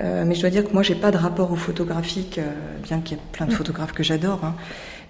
Euh, 0.00 0.24
mais 0.26 0.34
je 0.34 0.40
dois 0.40 0.50
dire 0.50 0.64
que 0.66 0.72
moi, 0.72 0.82
j'ai 0.82 0.94
pas 0.94 1.10
de 1.10 1.16
rapport 1.16 1.52
au 1.52 1.56
photographique, 1.56 2.38
euh, 2.38 2.50
bien 2.82 3.00
qu'il 3.00 3.16
y 3.16 3.20
ait 3.20 3.22
plein 3.32 3.46
de 3.46 3.52
mm. 3.52 3.56
photographes 3.56 3.92
que 3.92 4.02
j'adore. 4.02 4.44
Hein, 4.44 4.54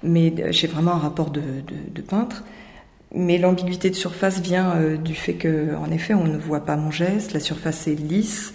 mais 0.03 0.33
euh, 0.39 0.49
j'ai 0.53 0.67
vraiment 0.67 0.93
un 0.93 0.99
rapport 0.99 1.31
de, 1.31 1.41
de, 1.41 1.77
de 1.93 2.03
peintre. 2.03 2.45
Mais 3.13 3.39
l'ambiguïté 3.39 3.91
de 3.91 3.97
surface 3.97 4.41
vient 4.41 4.77
du 4.95 5.17
fait 5.17 5.35
que, 5.35 5.75
en 5.75 5.91
effet, 5.91 6.15
on 6.15 6.23
ne 6.23 6.39
voit 6.39 6.65
pas 6.65 6.77
mon 6.77 6.93
geste. 6.93 7.33
La 7.33 7.41
surface 7.41 7.89
est 7.89 7.97
lisse. 7.97 8.55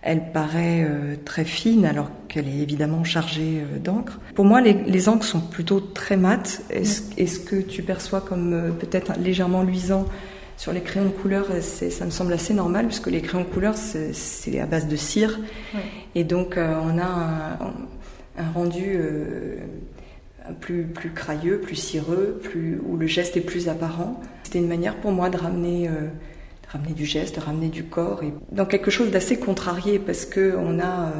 Elle 0.00 0.32
paraît 0.32 0.88
très 1.26 1.44
fine 1.44 1.84
alors 1.84 2.10
qu'elle 2.26 2.48
est 2.48 2.58
évidemment 2.58 3.04
chargée 3.04 3.62
d'encre. 3.84 4.18
Pour 4.34 4.46
moi, 4.46 4.62
les, 4.62 4.72
les, 4.72 5.10
encres 5.10 5.26
sont 5.26 5.42
plutôt 5.42 5.78
très 5.78 6.16
mates. 6.16 6.62
Est-ce 6.70 7.02
est 7.18 7.26
-ce 7.26 7.38
que 7.38 7.56
tu 7.56 7.82
perçois 7.82 8.22
comme 8.22 8.72
peut-être 8.80 9.12
légèrement 9.18 9.62
luisant 9.62 10.06
sur 10.56 10.72
les 10.72 10.80
crayons 10.80 11.06
de 11.06 11.10
couleur, 11.10 11.46
ça 11.60 12.04
me 12.04 12.10
semble 12.10 12.32
assez 12.32 12.54
normal 12.54 12.86
puisque 12.86 13.08
les 13.08 13.20
crayons 13.20 13.44
de 13.44 13.48
couleur, 13.48 13.74
c'est 13.76 14.60
à 14.60 14.66
base 14.66 14.86
de 14.86 14.96
cire. 14.96 15.38
Et 16.14 16.24
donc, 16.24 16.56
euh, 16.56 16.74
on 16.82 16.98
a 16.98 17.58
un, 18.36 18.50
rendu 18.52 18.94
euh, 18.96 19.56
plus, 20.60 20.84
plus 20.84 21.10
crayeux, 21.10 21.58
plus 21.58 21.76
cireux, 21.76 22.40
plus, 22.42 22.80
où 22.86 22.96
le 22.96 23.06
geste 23.06 23.36
est 23.36 23.42
plus 23.42 23.68
apparent. 23.68 24.20
C'était 24.44 24.58
une 24.58 24.68
manière 24.68 24.96
pour 24.96 25.12
moi 25.12 25.30
de 25.30 25.36
ramener, 25.36 25.88
euh, 25.88 25.92
de 25.92 26.70
ramener 26.70 26.92
du 26.92 27.06
geste, 27.06 27.36
de 27.36 27.40
ramener 27.40 27.68
du 27.68 27.84
corps, 27.84 28.22
et 28.22 28.32
dans 28.50 28.66
quelque 28.66 28.90
chose 28.90 29.10
d'assez 29.10 29.38
contrarié 29.38 29.98
parce 29.98 30.26
qu'on 30.26 30.80
a 30.80 31.12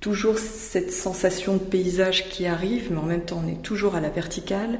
toujours 0.00 0.38
cette 0.38 0.92
sensation 0.92 1.54
de 1.54 1.58
paysage 1.58 2.28
qui 2.28 2.46
arrive, 2.46 2.88
mais 2.90 2.98
en 2.98 3.04
même 3.04 3.22
temps, 3.22 3.42
on 3.44 3.48
est 3.48 3.62
toujours 3.62 3.94
à 3.94 4.00
la 4.00 4.10
verticale. 4.10 4.78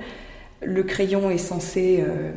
Le 0.63 0.83
crayon 0.83 1.31
est 1.31 1.39
censé 1.39 2.05
euh, 2.07 2.33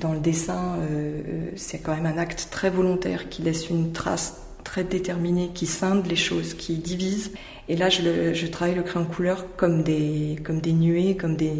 dans 0.00 0.12
le 0.12 0.20
dessin, 0.20 0.76
euh, 0.78 1.22
euh, 1.26 1.50
c'est 1.56 1.78
quand 1.78 1.94
même 1.94 2.06
un 2.06 2.18
acte 2.18 2.48
très 2.50 2.70
volontaire 2.70 3.28
qui 3.28 3.42
laisse 3.42 3.68
une 3.68 3.92
trace 3.92 4.42
très 4.64 4.84
déterminée, 4.84 5.50
qui 5.54 5.66
scinde 5.66 6.06
les 6.06 6.16
choses, 6.16 6.54
qui 6.54 6.76
divise. 6.76 7.32
Et 7.68 7.76
là, 7.76 7.88
je, 7.88 8.46
travaille 8.46 8.74
le 8.74 8.82
crayon 8.82 9.06
couleur 9.06 9.46
comme 9.56 9.82
des, 9.82 10.36
comme 10.44 10.60
des 10.60 10.72
nuées, 10.72 11.16
comme 11.16 11.36
des, 11.36 11.54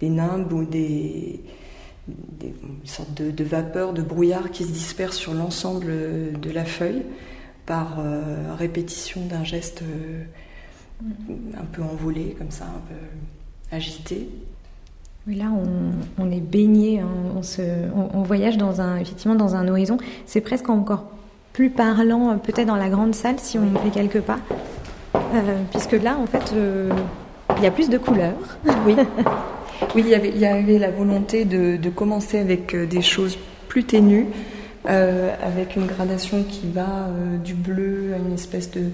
des 0.00 0.08
nimbes 0.08 0.52
ou 0.52 0.64
des, 0.64 1.40
sortes 2.84 3.14
de, 3.14 3.30
de 3.30 3.44
vapeurs, 3.44 3.92
de 3.92 4.02
brouillard 4.02 4.50
qui 4.50 4.64
se 4.64 4.72
dispersent 4.72 5.16
sur 5.16 5.34
l'ensemble 5.34 5.92
de 6.40 6.50
la 6.50 6.64
feuille 6.64 7.02
par 7.66 8.02
répétition 8.58 9.24
d'un 9.26 9.44
geste 9.44 9.84
un 11.56 11.64
peu 11.66 11.82
envolé, 11.82 12.34
comme 12.36 12.50
ça, 12.50 12.64
un 12.64 12.82
peu 12.88 13.76
agité. 13.76 14.28
Oui, 15.26 15.34
là, 15.34 15.46
on, 16.18 16.30
est 16.30 16.40
baigné, 16.40 17.00
hein, 17.00 17.06
on, 18.14 18.22
voyage 18.22 18.56
dans 18.56 18.80
un, 18.80 18.96
effectivement 18.96 19.34
dans 19.34 19.54
un 19.54 19.68
horizon. 19.68 19.98
C'est 20.24 20.40
presque 20.40 20.70
encore 20.70 21.04
plus 21.52 21.68
parlant, 21.68 22.30
euh, 22.30 22.34
peut-être 22.36 22.66
dans 22.66 22.76
la 22.76 22.88
grande 22.88 23.14
salle, 23.14 23.38
si 23.38 23.58
on 23.58 23.70
fait 23.80 23.90
quelques 23.90 24.22
pas. 24.22 24.38
Euh, 25.14 25.62
puisque 25.72 25.92
là, 25.92 26.16
en 26.16 26.26
fait, 26.26 26.54
euh, 26.54 26.90
il 27.58 27.62
y 27.62 27.66
a 27.66 27.70
plus 27.70 27.90
de 27.90 27.98
couleurs. 27.98 28.32
Oui, 28.86 28.96
oui 29.94 30.04
il, 30.06 30.38
y 30.38 30.46
avait, 30.46 30.78
la 30.78 30.90
volonté 30.90 31.44
de 31.44 31.90
commencer 31.90 32.38
avec 32.38 32.74
des 32.74 33.02
choses 33.02 33.36
plus 33.68 33.84
ténues, 33.84 34.26
avec 34.84 35.76
une 35.76 35.86
gradation 35.86 36.44
qui 36.48 36.68
va 36.68 37.08
du 37.42 37.54
bleu 37.54 38.12
à 38.14 38.18
une 38.18 38.34
espèce 38.34 38.70
de, 38.70 38.84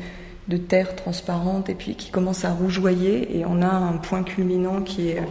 de 0.48 0.56
terre 0.56 0.94
transparente 0.94 1.68
et 1.68 1.74
puis 1.74 1.94
qui 1.96 2.10
commence 2.10 2.44
à 2.44 2.52
rougeoyer. 2.52 3.38
Et 3.38 3.44
on 3.46 3.62
a 3.62 3.68
un 3.68 3.96
point 3.96 4.22
culminant 4.22 4.82
qui 4.82 5.08
est 5.08 5.22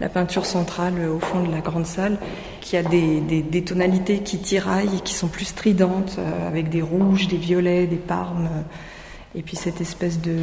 la 0.00 0.08
peinture 0.08 0.46
centrale 0.46 0.94
au 1.08 1.20
fond 1.20 1.44
de 1.44 1.50
la 1.50 1.60
grande 1.60 1.86
salle, 1.86 2.18
qui 2.60 2.76
a 2.76 2.82
des, 2.82 3.20
des, 3.20 3.64
tonalités 3.64 4.20
qui 4.20 4.38
tiraillent, 4.38 5.00
qui 5.04 5.14
sont 5.14 5.28
plus 5.28 5.44
stridentes, 5.44 6.16
euh, 6.18 6.48
avec 6.48 6.70
des 6.70 6.82
rouges, 6.82 7.28
des 7.28 7.36
violets, 7.36 7.86
des 7.86 7.96
parmes, 7.96 8.46
euh, 8.46 9.38
et 9.38 9.42
puis 9.42 9.56
cette 9.56 9.80
espèce 9.80 10.20
de, 10.20 10.38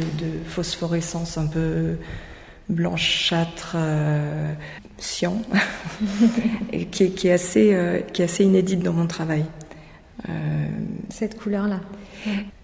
phosphorescence 0.46 1.38
un 1.38 1.46
peu 1.46 1.96
blanchâtre, 2.68 3.74
euh, 3.76 4.52
cyan, 4.98 5.42
et 6.72 6.86
qui 6.86 7.04
est, 7.04 7.10
qui, 7.10 7.28
est 7.28 7.32
assez, 7.32 7.74
euh, 7.74 8.00
qui 8.00 8.22
est 8.22 8.24
assez 8.24 8.44
inédite 8.44 8.80
dans 8.80 8.92
mon 8.92 9.06
travail. 9.06 9.44
Cette 11.08 11.38
couleur-là. 11.38 11.80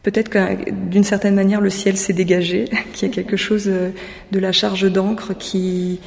Peut-être 0.07 0.29
que 0.29 0.71
d'une 0.71 1.03
certaine 1.03 1.35
manière 1.35 1.61
le 1.61 1.69
ciel 1.69 1.97
s'est 1.97 2.13
dégagé, 2.13 2.67
qu'il 2.93 3.09
y 3.09 3.11
a 3.11 3.13
quelque 3.13 3.37
chose 3.37 3.67
de 3.67 4.39
la 4.39 4.53
charge 4.53 4.89
d'encre 4.89 5.37
qui, 5.37 5.99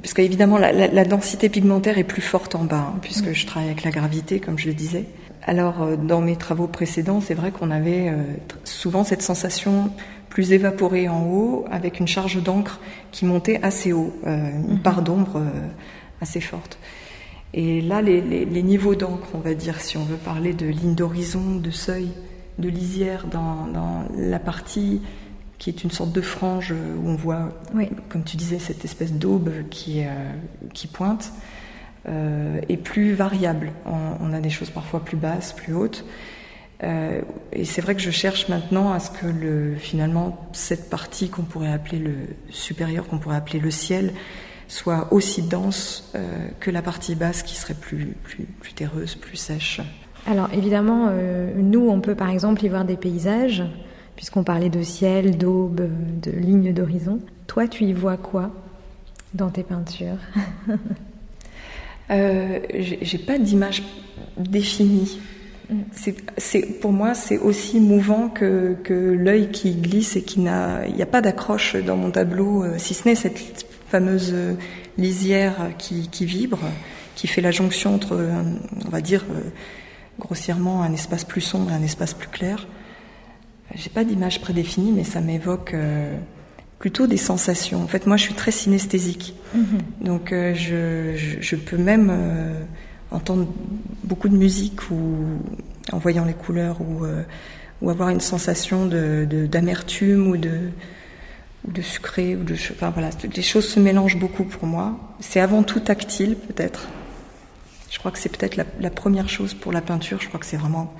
parce 0.00 0.14
qu'évidemment 0.14 0.58
la, 0.58 0.70
la, 0.70 1.04
densité 1.04 1.48
pigmentaire 1.48 1.98
est 1.98 2.04
plus 2.04 2.22
forte 2.22 2.54
en 2.54 2.62
bas, 2.62 2.92
hein, 2.94 2.98
puisque 3.02 3.32
je 3.32 3.46
travaille 3.46 3.68
avec 3.68 3.82
la 3.82 3.90
gravité, 3.90 4.38
comme 4.38 4.60
je 4.60 4.68
le 4.68 4.74
disais. 4.74 5.06
Alors 5.42 5.82
euh, 5.82 5.96
dans 5.96 6.20
mes 6.20 6.36
travaux 6.36 6.68
précédents, 6.68 7.20
c'est 7.20 7.34
vrai 7.34 7.50
qu'on 7.50 7.72
avait 7.72 8.10
euh, 8.10 8.22
souvent 8.62 9.02
cette 9.02 9.22
sensation 9.22 9.90
plus 10.28 10.52
évaporée 10.52 11.08
en 11.08 11.26
haut, 11.26 11.64
avec 11.68 11.98
une 11.98 12.06
charge 12.06 12.40
d'encre 12.40 12.78
qui 13.10 13.24
montait 13.24 13.58
assez 13.64 13.92
haut, 13.92 14.14
euh, 14.24 14.50
une 14.68 14.74
mhm. 14.74 14.82
part 14.82 15.02
d'ombre 15.02 15.42
assez 16.20 16.40
forte. 16.40 16.78
Et 17.54 17.80
là, 17.80 18.02
les, 18.02 18.20
les, 18.20 18.44
les 18.44 18.62
niveaux 18.62 18.94
d'encre, 18.94 19.26
on 19.34 19.38
va 19.40 19.54
dire, 19.54 19.80
si 19.80 19.96
on 19.96 20.04
veut 20.04 20.16
parler 20.16 20.52
de 20.52 20.66
ligne 20.66 20.94
d'horizon, 20.94 21.56
de 21.56 21.70
seuil, 21.72 22.10
de 22.58 22.68
lisière 22.68 23.26
dans, 23.26 23.66
dans 23.66 24.04
la 24.16 24.38
partie 24.38 25.00
qui 25.58 25.70
est 25.70 25.82
une 25.82 25.90
sorte 25.90 26.12
de 26.12 26.20
frange 26.20 26.72
où 26.72 27.08
on 27.08 27.16
voit, 27.16 27.48
comme 28.08 28.22
tu 28.22 28.36
disais, 28.36 28.58
cette 28.58 28.84
espèce 28.84 29.12
d'aube 29.12 29.50
qui, 29.70 30.04
euh, 30.04 30.30
qui 30.72 30.86
pointe, 30.86 31.32
euh, 32.08 32.60
est 32.68 32.76
plus 32.76 33.12
variable. 33.12 33.72
On, 33.84 34.32
a 34.32 34.40
des 34.40 34.50
choses 34.50 34.70
parfois 34.70 35.04
plus 35.04 35.16
basses, 35.16 35.52
plus 35.52 35.74
hautes. 35.74 36.04
Euh, 36.84 37.22
et 37.52 37.64
c'est 37.64 37.80
vrai 37.80 37.96
que 37.96 38.00
je 38.00 38.10
cherche 38.10 38.48
maintenant 38.48 38.92
à 38.92 39.00
ce 39.00 39.10
que 39.10 39.26
le, 39.26 39.74
finalement 39.74 40.48
cette 40.52 40.88
partie 40.88 41.28
qu'on 41.28 41.42
pourrait 41.42 41.72
appeler 41.72 41.98
le 41.98 42.14
supérieur, 42.50 43.08
qu'on 43.08 43.18
pourrait 43.18 43.36
appeler 43.36 43.58
le 43.58 43.72
ciel, 43.72 44.12
soit 44.68 45.12
aussi 45.12 45.42
dense 45.42 46.12
euh, 46.14 46.48
que 46.60 46.70
la 46.70 46.82
partie 46.82 47.16
basse 47.16 47.42
qui 47.42 47.56
serait 47.56 47.74
plus, 47.74 48.14
plus, 48.22 48.44
plus 48.44 48.72
terreuse, 48.74 49.16
plus 49.16 49.36
sèche. 49.36 49.80
Alors 50.26 50.48
évidemment, 50.52 51.08
euh, 51.10 51.52
nous, 51.56 51.88
on 51.88 52.00
peut 52.00 52.14
par 52.14 52.30
exemple 52.30 52.64
y 52.64 52.68
voir 52.68 52.84
des 52.84 52.96
paysages, 52.96 53.62
puisqu'on 54.16 54.44
parlait 54.44 54.68
de 54.68 54.82
ciel, 54.82 55.38
d'aube, 55.38 55.88
de 56.20 56.30
ligne 56.30 56.72
d'horizon. 56.72 57.20
Toi, 57.46 57.68
tu 57.68 57.84
y 57.84 57.92
vois 57.92 58.16
quoi 58.16 58.50
dans 59.34 59.48
tes 59.48 59.62
peintures 59.62 60.18
euh, 62.10 62.58
J'ai 62.78 63.18
pas 63.18 63.38
d'image 63.38 63.82
définie. 64.36 65.20
C'est, 65.92 66.80
pour 66.80 66.92
moi, 66.92 67.12
c'est 67.12 67.38
aussi 67.38 67.78
mouvant 67.78 68.30
que, 68.30 68.74
que 68.84 68.94
l'œil 68.94 69.50
qui 69.50 69.74
glisse 69.74 70.16
et 70.16 70.22
qui 70.22 70.40
n'a, 70.40 70.86
il 70.86 70.94
n'y 70.94 71.02
a 71.02 71.06
pas 71.06 71.20
d'accroche 71.20 71.76
dans 71.76 71.96
mon 71.96 72.10
tableau, 72.10 72.64
euh, 72.64 72.74
si 72.78 72.94
ce 72.94 73.06
n'est 73.06 73.14
cette 73.14 73.66
fameuse 73.88 74.34
lisière 74.96 75.70
qui, 75.78 76.08
qui, 76.08 76.24
vibre, 76.24 76.60
qui 77.14 77.26
fait 77.26 77.40
la 77.40 77.50
jonction 77.50 77.94
entre, 77.94 78.18
on 78.86 78.88
va 78.88 79.00
dire, 79.00 79.24
euh, 79.30 79.40
grossièrement, 80.18 80.82
un 80.82 80.92
espace 80.92 81.24
plus 81.24 81.40
sombre 81.40 81.70
et 81.70 81.74
un 81.74 81.82
espace 81.82 82.14
plus 82.14 82.28
clair. 82.28 82.66
J'ai 83.74 83.90
pas 83.90 84.04
d'image 84.04 84.40
prédéfinie, 84.40 84.92
mais 84.92 85.04
ça 85.04 85.20
m'évoque 85.20 85.74
euh, 85.74 86.16
plutôt 86.78 87.06
des 87.06 87.16
sensations. 87.16 87.82
En 87.82 87.86
fait, 87.86 88.06
moi, 88.06 88.16
je 88.16 88.22
suis 88.22 88.34
très 88.34 88.50
synesthésique, 88.50 89.34
mm-hmm. 89.54 90.04
donc 90.04 90.28
je, 90.30 91.14
je, 91.16 91.40
je, 91.40 91.56
peux 91.56 91.76
même 91.76 92.10
entendre 93.10 93.46
beaucoup 94.04 94.28
de 94.28 94.36
musique 94.36 94.90
ou 94.90 95.16
en 95.92 95.98
voyant 95.98 96.24
les 96.24 96.34
couleurs 96.34 96.80
ou, 96.80 97.04
euh, 97.04 97.22
ou 97.80 97.90
avoir 97.90 98.10
une 98.10 98.20
sensation 98.20 98.86
d'amertume 98.86 100.24
de, 100.24 100.30
ou 100.30 100.36
de, 100.36 100.58
de 101.68 101.82
sucré 101.82 102.36
ou 102.36 102.42
de 102.42 102.54
enfin 102.54 102.90
voilà 102.90 103.10
les 103.34 103.42
choses 103.42 103.68
se 103.68 103.80
mélangent 103.80 104.18
beaucoup 104.18 104.44
pour 104.44 104.66
moi 104.66 104.98
c'est 105.20 105.40
avant 105.40 105.62
tout 105.62 105.80
tactile 105.80 106.36
peut-être 106.36 106.88
je 107.90 107.98
crois 107.98 108.10
que 108.10 108.18
c'est 108.18 108.28
peut-être 108.28 108.56
la, 108.56 108.90
première 108.90 109.28
chose 109.28 109.54
pour 109.54 109.72
la 109.72 109.80
peinture 109.80 110.20
je 110.20 110.28
crois 110.28 110.40
que 110.40 110.46
c'est 110.46 110.56
vraiment 110.56 110.94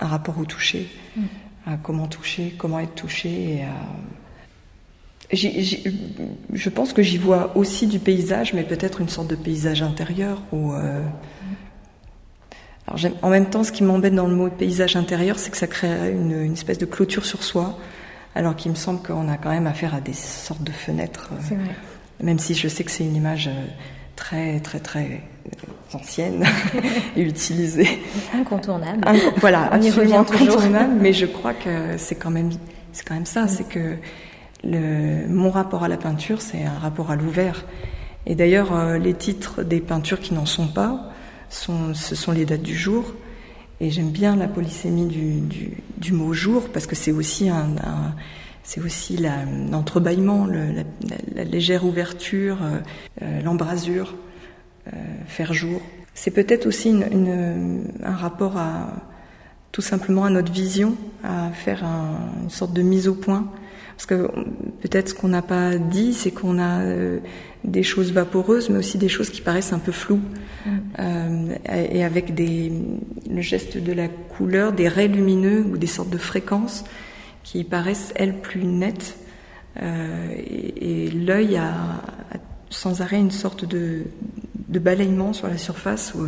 un 0.00 0.06
rapport 0.06 0.38
au 0.38 0.44
toucher 0.44 0.88
mm. 1.16 1.22
à 1.66 1.76
comment 1.76 2.06
toucher 2.06 2.54
comment 2.58 2.78
être 2.78 2.94
touché 2.94 3.54
et 3.54 3.62
à 3.64 3.74
je 5.32 6.68
pense 6.68 6.92
que 6.92 7.02
j'y 7.02 7.18
vois 7.18 7.56
aussi 7.56 7.86
du 7.86 7.98
paysage, 7.98 8.52
mais 8.52 8.62
peut-être 8.62 9.00
une 9.00 9.08
sorte 9.08 9.28
de 9.28 9.34
paysage 9.34 9.82
intérieur. 9.82 10.40
Euh, 10.52 11.02
Alors, 12.86 13.00
en 13.22 13.30
même 13.30 13.46
temps, 13.46 13.64
ce 13.64 13.72
qui 13.72 13.82
m'embête 13.82 14.14
dans 14.14 14.28
le 14.28 14.34
mot 14.34 14.48
paysage 14.48 14.96
intérieur, 14.96 15.38
c'est 15.38 15.50
que 15.50 15.56
ça 15.56 15.66
crée 15.66 16.12
une, 16.12 16.32
une, 16.42 16.52
espèce 16.52 16.78
de 16.78 16.86
clôture 16.86 17.24
sur 17.24 17.42
soi, 17.42 17.78
alors 18.34 18.54
qu'il 18.54 18.70
me 18.70 18.76
semble 18.76 19.02
qu'on 19.02 19.28
a 19.28 19.36
quand 19.36 19.50
même 19.50 19.66
affaire 19.66 19.94
à 19.94 20.00
des 20.00 20.12
sortes 20.12 20.62
de 20.62 20.72
fenêtres. 20.72 21.30
Vrai. 21.32 21.58
Même 22.22 22.38
si 22.38 22.54
je 22.54 22.68
sais 22.68 22.84
que 22.84 22.90
c'est 22.90 23.04
une 23.04 23.16
image 23.16 23.48
euh, 23.48 23.66
très, 24.14 24.60
très, 24.60 24.78
très 24.78 25.22
ancienne 25.92 26.44
et 27.16 27.22
utilisée. 27.22 28.00
Incontournable. 28.34 29.06
voilà, 29.38 29.70
On 29.72 29.80
y 29.80 29.90
revient 29.90 30.14
incontournable, 30.14 30.94
mais 31.00 31.12
je 31.12 31.26
crois 31.26 31.54
que 31.54 31.96
c'est 31.96 32.14
quand 32.14 32.30
même, 32.30 32.50
c'est 32.92 33.06
quand 33.06 33.14
même 33.14 33.26
ça, 33.26 33.48
c'est 33.48 33.68
que 33.68 33.96
le, 34.64 35.26
mon 35.28 35.50
rapport 35.50 35.84
à 35.84 35.88
la 35.88 35.96
peinture, 35.96 36.40
c'est 36.40 36.64
un 36.64 36.78
rapport 36.78 37.10
à 37.10 37.16
l'ouvert. 37.16 37.64
Et 38.26 38.34
d'ailleurs, 38.34 38.74
euh, 38.74 38.98
les 38.98 39.14
titres 39.14 39.62
des 39.62 39.80
peintures 39.80 40.20
qui 40.20 40.34
n'en 40.34 40.46
sont 40.46 40.66
pas, 40.66 41.12
sont, 41.48 41.94
ce 41.94 42.14
sont 42.14 42.32
les 42.32 42.44
dates 42.44 42.62
du 42.62 42.76
jour. 42.76 43.14
Et 43.80 43.90
j'aime 43.90 44.10
bien 44.10 44.36
la 44.36 44.48
polysémie 44.48 45.06
du, 45.06 45.40
du, 45.40 45.76
du, 45.98 46.12
mot 46.12 46.32
jour 46.32 46.70
parce 46.72 46.86
que 46.86 46.96
c'est 46.96 47.12
aussi 47.12 47.50
un, 47.50 47.76
un 47.84 48.14
c'est 48.66 48.80
aussi 48.80 49.16
l'entrebâillement, 49.70 50.44
la, 50.46 50.66
la, 50.72 50.82
la, 51.36 51.44
légère 51.44 51.84
ouverture, 51.84 52.58
euh, 52.62 52.80
euh, 53.22 53.40
l'embrasure, 53.42 54.14
faire 55.26 55.52
jour. 55.52 55.80
C'est 56.14 56.30
peut-être 56.30 56.66
aussi 56.66 56.90
une, 56.90 57.06
une, 57.12 57.84
un 58.02 58.14
rapport 58.14 58.56
à 58.56 58.92
tout 59.72 59.82
simplement 59.82 60.24
à 60.24 60.30
notre 60.30 60.52
vision, 60.52 60.96
à 61.22 61.50
faire 61.50 61.84
un, 61.84 62.18
une 62.42 62.50
sorte 62.50 62.72
de 62.72 62.82
mise 62.82 63.08
au 63.08 63.14
point 63.14 63.50
parce 63.96 64.06
que 64.06 64.30
peut-être 64.82 65.10
ce 65.10 65.14
qu'on 65.14 65.28
n'a 65.28 65.42
pas 65.42 65.78
dit, 65.78 66.12
c'est 66.12 66.30
qu'on 66.30 66.58
a 66.58 66.80
euh, 66.80 67.18
des 67.64 67.82
choses 67.82 68.12
vaporeuses, 68.12 68.68
mais 68.68 68.78
aussi 68.78 68.98
des 68.98 69.08
choses 69.08 69.30
qui 69.30 69.40
paraissent 69.40 69.72
un 69.72 69.78
peu 69.78 69.92
floues. 69.92 70.20
Mm. 70.66 70.70
Euh, 70.98 71.54
et 71.70 72.04
avec 72.04 72.34
des, 72.34 72.70
le 73.30 73.40
geste 73.40 73.78
de 73.78 73.92
la 73.92 74.08
couleur, 74.08 74.74
des 74.74 74.88
raies 74.88 75.08
lumineux 75.08 75.62
ou 75.62 75.78
des 75.78 75.86
sortes 75.86 76.10
de 76.10 76.18
fréquences 76.18 76.84
qui 77.42 77.64
paraissent, 77.64 78.12
elles, 78.16 78.38
plus 78.38 78.64
nettes. 78.64 79.16
Euh, 79.80 80.28
et, 80.36 81.06
et 81.06 81.10
l'œil 81.10 81.56
a, 81.56 81.70
a, 81.70 82.36
sans 82.68 83.00
arrêt 83.00 83.18
une 83.18 83.30
sorte 83.30 83.64
de, 83.64 84.02
de 84.68 84.78
balayement 84.78 85.32
sur 85.32 85.48
la 85.48 85.58
surface 85.58 86.14
où 86.14 86.26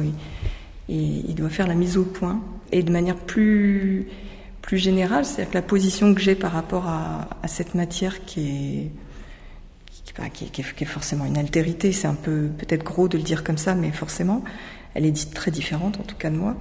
il, 0.89 1.35
doit 1.35 1.51
faire 1.51 1.67
la 1.67 1.75
mise 1.75 1.97
au 1.97 2.05
point. 2.05 2.41
Et 2.73 2.83
de 2.83 2.93
manière 2.93 3.17
plus 3.17 4.07
plus 4.63 4.79
générale, 4.79 5.25
c'est-à-dire 5.25 5.49
que 5.49 5.55
la 5.55 5.63
position 5.63 6.15
que 6.15 6.21
j'ai 6.21 6.35
par 6.35 6.53
rapport 6.53 6.87
à, 6.87 7.27
cette 7.47 7.75
matière 7.75 8.27
qui 8.27 8.49
est, 8.49 8.91
qui, 10.35 10.51
qui, 10.51 10.63
qui 10.63 10.85
est 10.85 10.87
forcément 10.87 11.25
une 11.25 11.39
altérité, 11.39 11.91
c'est 11.93 12.07
un 12.07 12.15
peu 12.15 12.49
peut-être 12.59 12.85
gros 12.85 13.09
de 13.09 13.17
le 13.17 13.23
dire 13.25 13.45
comme 13.45 13.57
ça, 13.57 13.75
mais 13.75 13.91
forcément, 13.93 14.45
elle 14.95 15.07
est 15.07 15.35
très 15.35 15.51
différente 15.51 15.99
en 16.01 16.03
tout 16.03 16.17
cas 16.17 16.31
de 16.31 16.37
moi. 16.37 16.57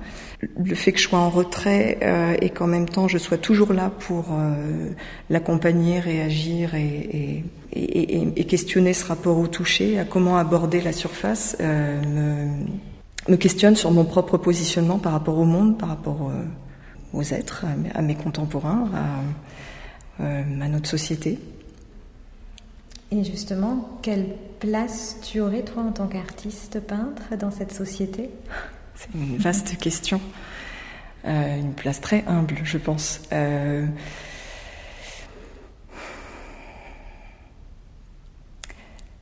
Le 0.63 0.75
fait 0.75 0.91
que 0.91 0.99
je 0.99 1.07
sois 1.07 1.19
en 1.19 1.29
retrait 1.29 1.97
euh, 2.01 2.35
et 2.41 2.49
qu'en 2.49 2.67
même 2.67 2.87
temps 2.87 3.07
je 3.07 3.17
sois 3.17 3.37
toujours 3.37 3.73
là 3.73 3.89
pour 3.89 4.25
euh, 4.31 4.89
l'accompagner, 5.29 5.99
réagir 5.99 6.75
et, 6.75 7.43
et, 7.73 7.79
et, 7.79 8.27
et, 8.35 8.43
questionner 8.45 8.93
ce 8.93 9.05
rapport 9.05 9.37
au 9.37 9.47
toucher, 9.47 9.99
à 9.99 10.05
comment 10.05 10.37
aborder 10.37 10.81
la 10.81 10.93
surface, 10.93 11.57
euh, 11.59 12.01
me, 12.03 13.31
me, 13.31 13.37
questionne 13.37 13.75
sur 13.75 13.91
mon 13.91 14.05
propre 14.05 14.37
positionnement 14.37 14.99
par 14.99 15.11
rapport 15.13 15.37
au 15.37 15.45
monde, 15.45 15.77
par 15.77 15.89
rapport 15.89 16.29
euh, 16.29 16.43
aux 17.13 17.23
êtres, 17.23 17.65
à 17.93 18.01
mes 18.01 18.15
contemporains, 18.15 18.89
à, 18.93 20.23
euh, 20.23 20.61
à 20.61 20.67
notre 20.67 20.89
société. 20.89 21.39
Et 23.11 23.23
justement, 23.23 23.99
quelle 24.01 24.35
place 24.59 25.17
tu 25.21 25.39
aurais, 25.39 25.63
toi, 25.63 25.83
en 25.83 25.91
tant 25.91 26.07
qu'artiste 26.07 26.79
peintre, 26.81 27.37
dans 27.39 27.51
cette 27.51 27.71
société 27.71 28.29
C'est 28.95 29.13
une 29.13 29.37
vaste 29.37 29.77
question. 29.77 30.19
Euh, 31.25 31.59
une 31.59 31.73
place 31.73 32.01
très 32.01 32.23
humble, 32.27 32.55
je 32.63 32.77
pense. 32.77 33.21
Euh, 33.31 33.85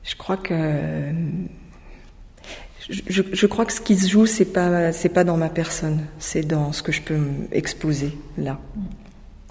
je 0.02 0.16
crois 0.16 0.36
que 0.36 1.12
je, 2.88 3.22
je, 3.32 3.46
crois 3.46 3.66
que 3.66 3.72
ce 3.72 3.80
qui 3.80 3.96
se 3.96 4.08
joue, 4.08 4.26
c'est 4.26 4.44
pas 4.44 4.92
c'est 4.92 5.08
pas 5.08 5.24
dans 5.24 5.36
ma 5.36 5.48
personne, 5.48 6.06
c'est 6.18 6.42
dans 6.42 6.72
ce 6.72 6.82
que 6.82 6.92
je 6.92 7.02
peux 7.02 7.20
exposer 7.50 8.16
là. 8.38 8.60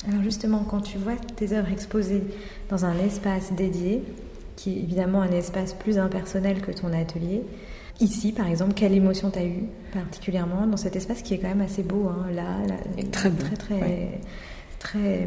Alors 0.08 0.24
justement, 0.24 0.64
quand 0.64 0.82
tu 0.82 0.98
vois 0.98 1.16
tes 1.36 1.54
œuvres 1.54 1.72
exposées 1.72 2.24
dans 2.70 2.86
un 2.86 2.98
espace 3.00 3.52
dédié, 3.54 4.04
qui 4.66 4.80
est 4.80 4.82
évidemment 4.82 5.22
un 5.22 5.32
espace 5.32 5.74
plus 5.74 6.00
impersonnel 6.00 6.60
que 6.60 6.72
ton 6.72 6.92
atelier, 6.92 7.44
ici 8.00 8.32
par 8.32 8.48
exemple, 8.48 8.74
quelle 8.74 8.94
émotion 8.94 9.30
tu 9.30 9.38
as 9.38 9.46
eue 9.46 9.66
particulièrement 9.94 10.66
dans 10.66 10.78
cet 10.78 10.96
espace 10.96 11.22
qui 11.22 11.36
est 11.36 11.38
quand 11.38 11.50
même 11.50 11.62
assez 11.62 11.84
beau, 11.84 12.08
hein, 12.10 12.26
là, 12.34 12.66
là 12.68 12.76
très 13.12 13.30
beau, 13.30 13.44
très 13.44 13.56
très, 13.56 13.76
ouais. 13.76 14.22
très 14.80 14.98
euh, 14.98 15.26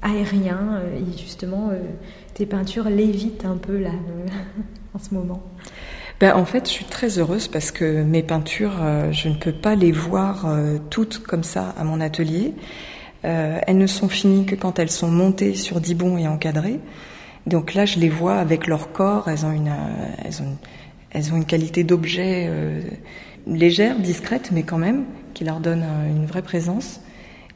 aérien 0.00 0.80
euh, 0.80 0.96
et 0.96 1.18
justement 1.18 1.68
euh, 1.70 1.80
tes 2.32 2.46
peintures 2.46 2.88
lévitent 2.88 3.44
un 3.44 3.58
peu 3.58 3.76
là 3.76 3.92
en 4.94 4.98
ce 4.98 5.12
moment. 5.12 5.42
Ben, 6.18 6.34
en 6.34 6.46
fait, 6.46 6.66
je 6.66 6.72
suis 6.72 6.84
très 6.86 7.18
heureuse 7.18 7.48
parce 7.48 7.72
que 7.72 8.02
mes 8.02 8.22
peintures, 8.22 8.78
euh, 8.80 9.12
je 9.12 9.28
ne 9.28 9.34
peux 9.34 9.52
pas 9.52 9.74
les 9.74 9.92
voir 9.92 10.46
toutes 10.88 11.18
comme 11.18 11.42
ça 11.42 11.74
à 11.76 11.84
mon 11.84 12.00
atelier. 12.00 12.54
Elles 13.24 13.78
ne 13.78 13.86
sont 13.86 14.08
finies 14.08 14.46
que 14.46 14.54
quand 14.54 14.78
elles 14.78 14.90
sont 14.90 15.10
montées 15.10 15.54
sur 15.54 15.80
dibon 15.80 16.16
et 16.18 16.26
encadrées. 16.26 16.80
Donc 17.46 17.74
là, 17.74 17.84
je 17.86 17.98
les 17.98 18.08
vois 18.08 18.36
avec 18.36 18.66
leur 18.66 18.92
corps. 18.92 19.28
Elles 19.28 19.44
ont 19.44 19.52
une, 19.52 19.68
euh, 19.68 20.24
elles 20.24 20.42
ont, 20.42 20.56
elles 21.10 21.32
ont 21.32 21.36
une 21.36 21.44
qualité 21.44 21.84
d'objet 21.84 22.46
euh, 22.48 22.80
légère, 23.46 23.98
discrète, 23.98 24.50
mais 24.52 24.62
quand 24.62 24.78
même, 24.78 25.04
qui 25.34 25.44
leur 25.44 25.60
donne 25.60 25.84
une 26.08 26.26
vraie 26.26 26.42
présence. 26.42 27.00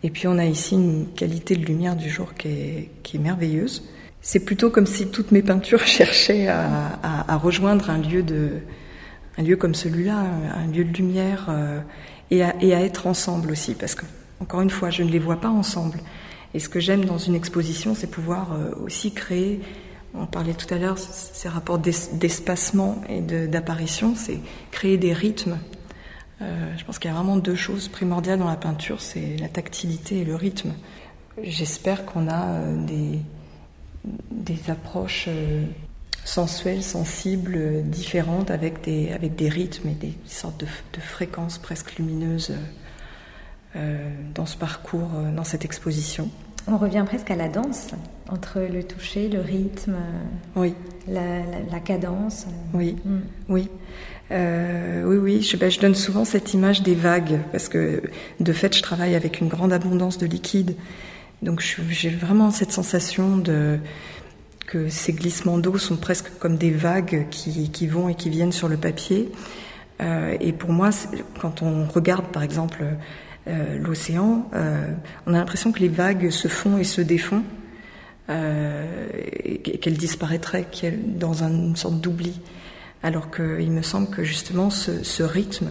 Et 0.03 0.11
puis 0.11 0.29
on 0.29 0.39
a 0.39 0.45
ici 0.45 0.75
une 0.75 1.07
qualité 1.15 1.57
de 1.57 1.65
lumière 1.65 1.97
du 1.97 2.09
jour 2.09 2.35
qui 2.35 2.49
est, 2.49 2.91
qui 3.03 3.17
est 3.17 3.21
merveilleuse. 3.21 3.89
C'est 4.23 4.41
plutôt 4.41 4.71
comme 4.71 4.87
si 4.87 5.09
toutes 5.09 5.33
mes 5.33 5.43
peintures 5.43 5.87
cherchaient 5.87 6.49
à, 6.49 7.37
rejoindre 7.37 7.91
un 7.91 7.99
lieu 7.99 8.23
de, 8.23 8.51
un 9.39 9.43
lieu 9.43 9.57
comme 9.57 9.75
celui-là, 9.75 10.25
un 10.55 10.67
lieu 10.67 10.85
de 10.85 10.93
lumière, 10.97 11.47
euh, 11.49 11.81
et, 12.31 12.43
à, 12.43 12.55
et, 12.61 12.75
à, 12.75 12.81
être 12.81 13.07
ensemble 13.07 13.53
aussi, 13.53 13.75
parce 13.75 13.95
que 13.95 14.05
encore 14.41 14.61
une 14.61 14.71
fois, 14.71 14.91
je 14.91 15.03
ne 15.03 15.11
les 15.11 15.19
vois 15.19 15.41
pas 15.41 15.49
ensemble. 15.49 15.99
Et 16.55 16.59
ce 16.59 16.69
que 16.69 16.81
j'aime 16.81 17.05
dans 17.05 17.19
une 17.19 17.35
exposition, 17.35 17.95
c'est 17.95 18.07
pouvoir 18.07 18.53
euh, 18.53 18.71
aussi 18.85 19.13
créer. 19.13 19.61
On 20.15 20.27
parlait 20.27 20.55
tout 20.55 20.73
à 20.73 20.79
l'heure 20.79 20.99
ces 20.99 21.49
rapports 21.49 21.79
d'espacement 21.79 23.03
et 23.09 23.21
d'apparition, 23.21 24.15
c'est 24.17 24.39
créer 24.71 24.97
des 24.97 25.13
rythmes. 25.13 25.59
Euh, 26.41 26.73
je 26.79 26.85
pense 26.85 26.99
qu'il 26.99 27.11
y 27.11 27.13
a 27.13 27.17
vraiment 27.17 27.37
deux 27.37 27.55
choses 27.55 27.89
primordiales 27.89 28.39
dans 28.39 28.49
la 28.49 28.57
peinture, 28.57 29.03
c'est 29.03 29.37
la 29.39 29.49
tactilité 29.49 30.21
et 30.21 30.25
le 30.25 30.35
rythme. 30.35 30.73
J'espère 31.43 32.07
qu'on 32.07 32.29
a 32.29 32.47
euh, 32.47 32.87
des, 34.31 34.71
approches 34.71 35.29
sensuelles, 36.25 36.83
sensibles, 36.83 37.83
différentes, 37.85 38.51
avec 38.51 38.83
des, 38.83 39.49
rythmes 39.51 39.89
et 39.89 39.95
des 39.95 40.15
sortes 40.25 40.61
de, 40.61 41.01
fréquences 41.01 41.59
presque 41.59 41.97
lumineuses 41.97 42.55
dans 44.35 44.47
ce 44.47 44.57
parcours, 44.57 45.11
euh, 45.17 45.35
dans 45.35 45.45
cette 45.45 45.65
exposition. 45.65 46.29
On 46.69 46.79
revient 46.79 47.05
presque 47.07 47.31
à 47.31 47.37
la 47.37 47.49
danse, 47.49 47.89
entre 48.29 48.61
le 48.61 48.83
toucher, 48.83 49.29
le 49.29 49.41
rythme, 49.41 49.97
oui. 50.57 50.75
la, 51.09 51.81
cadence. 51.85 52.47
Oui, 52.75 52.97
mm. 53.05 53.19
oui. 53.49 53.69
Euh, 54.33 55.05
oui, 55.05 55.17
oui, 55.17 55.43
je, 55.43 55.57
ben, 55.57 55.71
je, 55.71 55.79
donne 55.79 55.95
souvent 55.95 56.25
cette 56.25 56.53
image 56.53 56.83
des 56.83 56.97
vagues, 56.97 57.39
parce 57.53 57.69
que 57.69 58.03
de 58.41 58.53
fait, 58.53 58.77
je 58.77 58.83
travaille 58.83 59.15
avec 59.15 59.41
une 59.41 59.49
grande 59.49 59.73
abondance 59.73 60.19
de 60.19 60.27
liquide. 60.27 60.75
Donc 61.43 61.61
j'ai 61.61 62.11
vraiment 62.11 62.51
cette 62.51 62.73
sensation 62.73 63.37
de 63.37 63.79
que 64.67 64.89
ces 64.89 65.13
glissements 65.13 65.59
d'eau 65.59 65.79
sont 65.79 65.97
presque 65.97 66.31
comme 66.41 66.57
des 66.57 66.73
vagues 66.73 67.27
qui, 67.31 67.71
qui, 67.71 67.87
vont 67.87 68.09
et 68.09 68.17
qui 68.17 68.31
viennent 68.31 68.53
sur 68.53 68.67
le 68.67 68.77
papier. 68.77 69.31
Euh, 70.03 70.37
et 70.41 70.53
pour 70.53 70.71
moi, 70.71 70.91
quand 71.41 71.63
on 71.63 71.87
regarde 71.87 72.27
par 72.27 72.43
exemple 72.43 72.85
euh, 73.49 73.79
l'océan, 73.79 74.49
euh, 74.55 74.93
on 75.27 75.35
a 75.35 75.39
l'impression 75.39 75.71
que 75.71 75.79
les 75.79 75.89
vagues 75.89 76.31
se 76.31 76.49
font 76.49 76.79
et 76.79 76.85
se 76.85 77.01
défont, 77.01 77.45
euh, 78.29 79.07
et 79.45 79.79
qu'elles 79.79 79.97
disparaîtraient 79.97 80.67
dans 81.07 81.45
une 81.45 81.77
sorte 81.77 82.01
d'oubli. 82.01 82.41
Alors 83.03 83.31
qu'il 83.31 83.71
me 83.71 83.83
semble 83.83 84.09
que 84.09 84.25
justement 84.25 84.69
ce, 84.71 85.23
rythme 85.23 85.71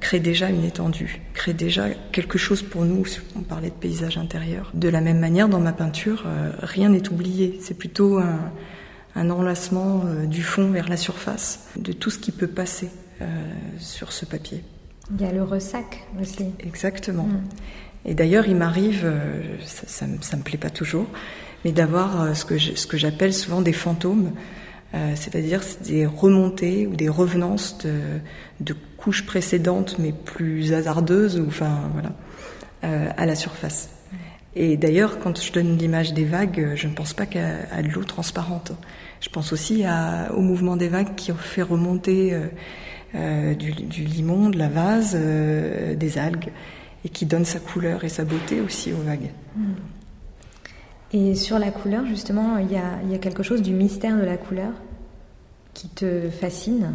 crée 0.00 0.20
déjà 0.20 0.50
une 0.50 0.64
étendue, 0.64 1.22
crée 1.32 1.54
déjà 1.54 1.88
quelque 2.12 2.36
chose 2.36 2.62
pour 2.62 2.84
nous, 2.84 3.04
on 3.36 3.40
parlait 3.40 3.70
de 3.70 3.74
paysage 3.74 4.18
intérieur. 4.18 4.70
De 4.74 4.90
la 4.90 5.00
même 5.00 5.18
manière, 5.18 5.48
dans 5.48 5.60
ma 5.60 5.72
peinture, 5.72 6.26
rien 6.60 6.90
n'est 6.90 7.08
oublié, 7.08 7.58
c'est 7.62 7.78
plutôt 7.78 8.18
un, 8.18 9.30
enlacement 9.30 10.04
du 10.26 10.42
fond 10.42 10.70
vers 10.70 10.90
la 10.90 10.98
surface, 10.98 11.68
de 11.76 11.92
tout 11.92 12.10
ce 12.10 12.18
qui 12.18 12.32
peut 12.32 12.48
passer 12.48 12.90
sur 13.78 14.12
ce 14.12 14.26
papier. 14.26 14.62
Il 15.10 15.20
y 15.20 15.24
a 15.24 15.32
le 15.32 15.42
ressac 15.42 16.04
aussi. 16.20 16.46
Exactement. 16.60 17.24
Mm. 17.24 17.44
Et 18.04 18.14
d'ailleurs, 18.14 18.46
il 18.46 18.56
m'arrive, 18.56 19.10
ça, 19.64 19.86
ça, 19.86 20.06
ça, 20.20 20.36
me 20.36 20.42
plaît 20.42 20.58
pas 20.58 20.70
toujours, 20.70 21.06
mais 21.64 21.72
d'avoir 21.72 22.34
ce 22.36 22.44
que 22.44 22.56
ce 22.58 22.86
que 22.86 22.96
j'appelle 22.96 23.34
souvent 23.34 23.60
des 23.60 23.72
fantômes, 23.72 24.32
c'est-à-dire 24.92 25.60
des 25.84 26.06
remontées 26.06 26.86
ou 26.86 26.94
des 26.94 27.08
revenances 27.08 27.76
de, 27.78 27.92
de 28.60 28.74
couches 28.98 29.24
précédentes, 29.24 29.96
mais 29.98 30.12
plus 30.12 30.74
hasardeuses, 30.74 31.38
ou, 31.38 31.46
enfin 31.46 31.90
voilà, 31.92 32.12
euh, 32.84 33.08
à 33.16 33.24
la 33.24 33.34
surface. 33.34 33.88
Et 34.54 34.76
d'ailleurs, 34.76 35.18
quand 35.18 35.40
je 35.40 35.52
donne 35.52 35.78
l'image 35.78 36.12
des 36.12 36.24
vagues, 36.24 36.72
je 36.74 36.88
ne 36.88 36.94
pense 36.94 37.12
pas 37.12 37.26
qu'à 37.26 37.82
de 37.82 37.88
l'eau 37.88 38.04
transparente. 38.04 38.72
Je 39.20 39.28
pense 39.28 39.52
aussi 39.52 39.84
à, 39.84 40.32
au 40.34 40.40
mouvement 40.40 40.76
des 40.76 40.88
vagues 40.88 41.14
qui 41.14 41.32
ont 41.32 41.36
fait 41.36 41.62
remonter 41.62 42.34
euh, 42.34 42.46
euh, 43.14 43.54
du, 43.54 43.72
du, 43.72 44.04
limon, 44.04 44.50
de 44.50 44.58
la 44.58 44.68
vase, 44.68 45.16
euh, 45.18 45.94
des 45.94 46.18
algues, 46.18 46.50
et 47.04 47.08
qui 47.08 47.26
donne 47.26 47.44
sa 47.44 47.58
couleur 47.58 48.04
et 48.04 48.08
sa 48.08 48.24
beauté 48.24 48.60
aussi 48.60 48.92
aux 48.92 49.02
vagues. 49.02 49.30
Hmm. 49.56 49.74
Et 51.12 51.34
sur 51.34 51.58
la 51.58 51.70
couleur, 51.70 52.04
justement, 52.06 52.58
il 52.58 52.70
y 52.70 52.76
a, 52.76 52.98
il 53.04 53.10
y 53.10 53.14
a 53.14 53.18
quelque 53.18 53.42
chose 53.42 53.62
du 53.62 53.72
mystère 53.72 54.16
de 54.16 54.24
la 54.24 54.36
couleur 54.36 54.72
qui 55.72 55.88
te 55.88 56.28
fascine? 56.28 56.92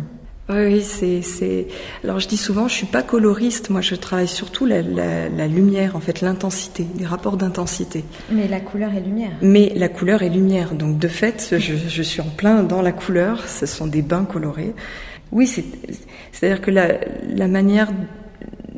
Oui, 0.50 0.82
c'est, 0.82 1.22
c'est. 1.22 1.68
Alors 2.04 2.20
je 2.20 2.28
dis 2.28 2.36
souvent, 2.36 2.68
je 2.68 2.74
suis 2.74 2.86
pas 2.86 3.02
coloriste. 3.02 3.70
Moi, 3.70 3.80
je 3.80 3.96
travaille 3.96 4.28
surtout 4.28 4.66
la, 4.66 4.82
la, 4.82 5.30
la 5.30 5.48
lumière, 5.48 5.96
en 5.96 6.02
fait, 6.02 6.20
l'intensité, 6.20 6.86
les 7.00 7.06
rapports 7.06 7.38
d'intensité. 7.38 8.04
Mais 8.30 8.50
la 8.50 8.60
couleur 8.60 8.94
est 8.94 9.00
lumière. 9.00 9.32
Mais 9.42 9.72
la 9.74 9.88
couleur 9.88 10.22
est 10.22 10.30
lumière. 10.30 10.74
Donc 10.74 11.00
de 11.00 11.08
fait, 11.08 11.56
je, 11.58 11.76
je 11.76 12.02
suis 12.04 12.20
en 12.20 12.30
plein 12.30 12.62
dans 12.62 12.82
la 12.82 12.92
couleur. 12.92 13.48
Ce 13.48 13.66
sont 13.66 13.88
des 13.88 14.02
bains 14.02 14.26
colorés. 14.26 14.74
Oui, 15.34 15.48
c'est, 15.48 15.66
c'est-à-dire 16.32 16.62
que 16.62 16.70
la, 16.70 17.48
manière 17.48 17.92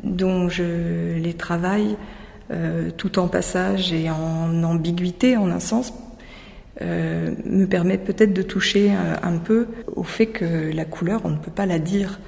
dont 0.02 0.48
je 0.48 1.18
les 1.18 1.34
travaille, 1.34 1.96
euh, 2.50 2.90
tout 2.96 3.18
en 3.18 3.28
passage 3.28 3.92
et 3.92 4.08
en 4.08 4.62
ambiguïté, 4.64 5.36
en 5.36 5.50
un 5.50 5.60
sens, 5.60 5.92
euh, 6.80 7.34
me 7.44 7.66
permet 7.66 7.98
peut-être 7.98 8.32
de 8.32 8.40
toucher 8.40 8.90
euh, 8.92 9.16
un, 9.22 9.36
peu 9.36 9.66
au 9.94 10.02
fait 10.02 10.26
que 10.26 10.74
la 10.74 10.86
couleur, 10.86 11.20
on 11.24 11.30
ne 11.30 11.36
peut 11.36 11.50
pas 11.50 11.66
la 11.66 11.78
dire. 11.78 12.20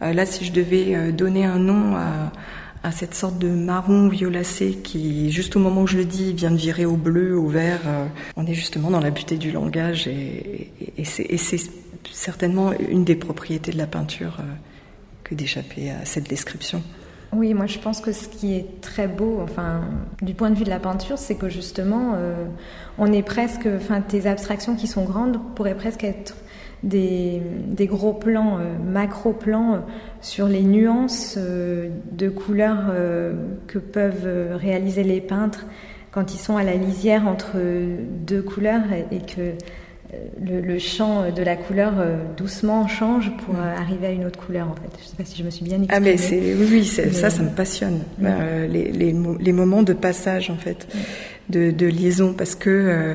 Là, 0.00 0.26
si 0.26 0.44
je 0.44 0.52
devais 0.52 1.10
donner 1.12 1.46
un 1.46 1.58
nom 1.58 1.96
à, 1.96 2.92
cette 2.92 3.14
sorte 3.14 3.38
de 3.38 3.48
marron 3.48 4.08
violacé 4.08 4.72
qui, 4.72 5.32
juste 5.32 5.56
au 5.56 5.58
moment 5.58 5.82
où 5.82 5.86
je 5.86 5.96
le 5.96 6.04
dis, 6.04 6.34
vient 6.34 6.50
de 6.50 6.56
virer 6.56 6.84
au 6.84 6.96
bleu, 6.96 7.36
au 7.36 7.48
vert, 7.48 7.80
on 8.36 8.46
est 8.46 8.52
justement 8.52 8.90
dans 8.90 9.00
la 9.00 9.10
beauté 9.10 9.38
du 9.38 9.52
langage 9.52 10.06
et 10.06 10.70
c'est 11.04 11.58
certainement 12.12 12.72
une 12.72 13.04
des 13.04 13.16
propriétés 13.16 13.72
de 13.72 13.78
la 13.78 13.86
peinture 13.86 14.38
que 15.24 15.34
d'échapper 15.34 15.90
à 15.90 16.04
cette 16.04 16.28
description. 16.28 16.82
Oui, 17.32 17.52
moi 17.54 17.66
je 17.66 17.78
pense 17.78 18.00
que 18.00 18.12
ce 18.12 18.28
qui 18.28 18.54
est 18.54 18.80
très 18.80 19.08
beau, 19.08 19.40
enfin, 19.42 19.82
du 20.22 20.34
point 20.34 20.50
de 20.50 20.54
vue 20.54 20.64
de 20.64 20.70
la 20.70 20.78
peinture, 20.78 21.18
c'est 21.18 21.34
que 21.34 21.48
justement, 21.48 22.12
euh, 22.14 22.46
on 22.98 23.12
est 23.12 23.22
presque, 23.22 23.68
enfin, 23.76 24.00
tes 24.00 24.26
abstractions 24.26 24.76
qui 24.76 24.86
sont 24.86 25.04
grandes 25.04 25.38
pourraient 25.54 25.74
presque 25.74 26.04
être 26.04 26.36
des, 26.82 27.42
des 27.66 27.86
gros 27.86 28.12
plans, 28.12 28.58
euh, 28.58 28.78
macro 28.78 29.32
plans 29.32 29.74
euh, 29.74 29.78
sur 30.20 30.46
les 30.46 30.62
nuances 30.62 31.34
euh, 31.36 31.88
de 32.12 32.28
couleurs 32.28 32.86
euh, 32.90 33.34
que 33.66 33.78
peuvent 33.78 34.54
réaliser 34.54 35.02
les 35.02 35.20
peintres 35.20 35.66
quand 36.12 36.32
ils 36.32 36.38
sont 36.38 36.56
à 36.56 36.62
la 36.62 36.74
lisière 36.74 37.26
entre 37.26 37.56
deux 38.26 38.40
couleurs 38.40 38.84
et 39.10 39.18
que 39.18 39.52
le, 40.40 40.60
le, 40.60 40.78
champ 40.78 41.30
de 41.30 41.42
la 41.42 41.56
couleur 41.56 41.94
euh, 41.98 42.16
doucement 42.36 42.86
change 42.86 43.32
pour 43.38 43.54
mm. 43.54 43.58
euh, 43.58 43.76
arriver 43.76 44.06
à 44.06 44.10
une 44.10 44.24
autre 44.24 44.38
couleur 44.38 44.68
en 44.68 44.74
fait. 44.74 44.88
Je 44.98 45.02
ne 45.02 45.08
sais 45.08 45.16
pas 45.16 45.24
si 45.24 45.36
je 45.36 45.42
me 45.42 45.50
suis 45.50 45.64
bien 45.64 45.82
exprimée. 45.82 45.96
Ah 45.96 46.00
mais 46.00 46.16
c'est 46.16 46.54
oui, 46.54 46.66
oui 46.70 46.92
mais... 46.98 47.12
ça 47.12 47.30
ça 47.30 47.42
me 47.42 47.50
passionne 47.50 48.00
euh, 48.22 48.66
les, 48.66 48.92
les, 48.92 49.14
les, 49.40 49.52
moments 49.52 49.82
de 49.82 49.92
passage 49.92 50.50
en 50.50 50.56
fait 50.56 50.86
de, 51.48 51.70
de, 51.70 51.86
liaison 51.86 52.34
parce 52.34 52.54
que 52.54 52.70
euh, 52.70 53.14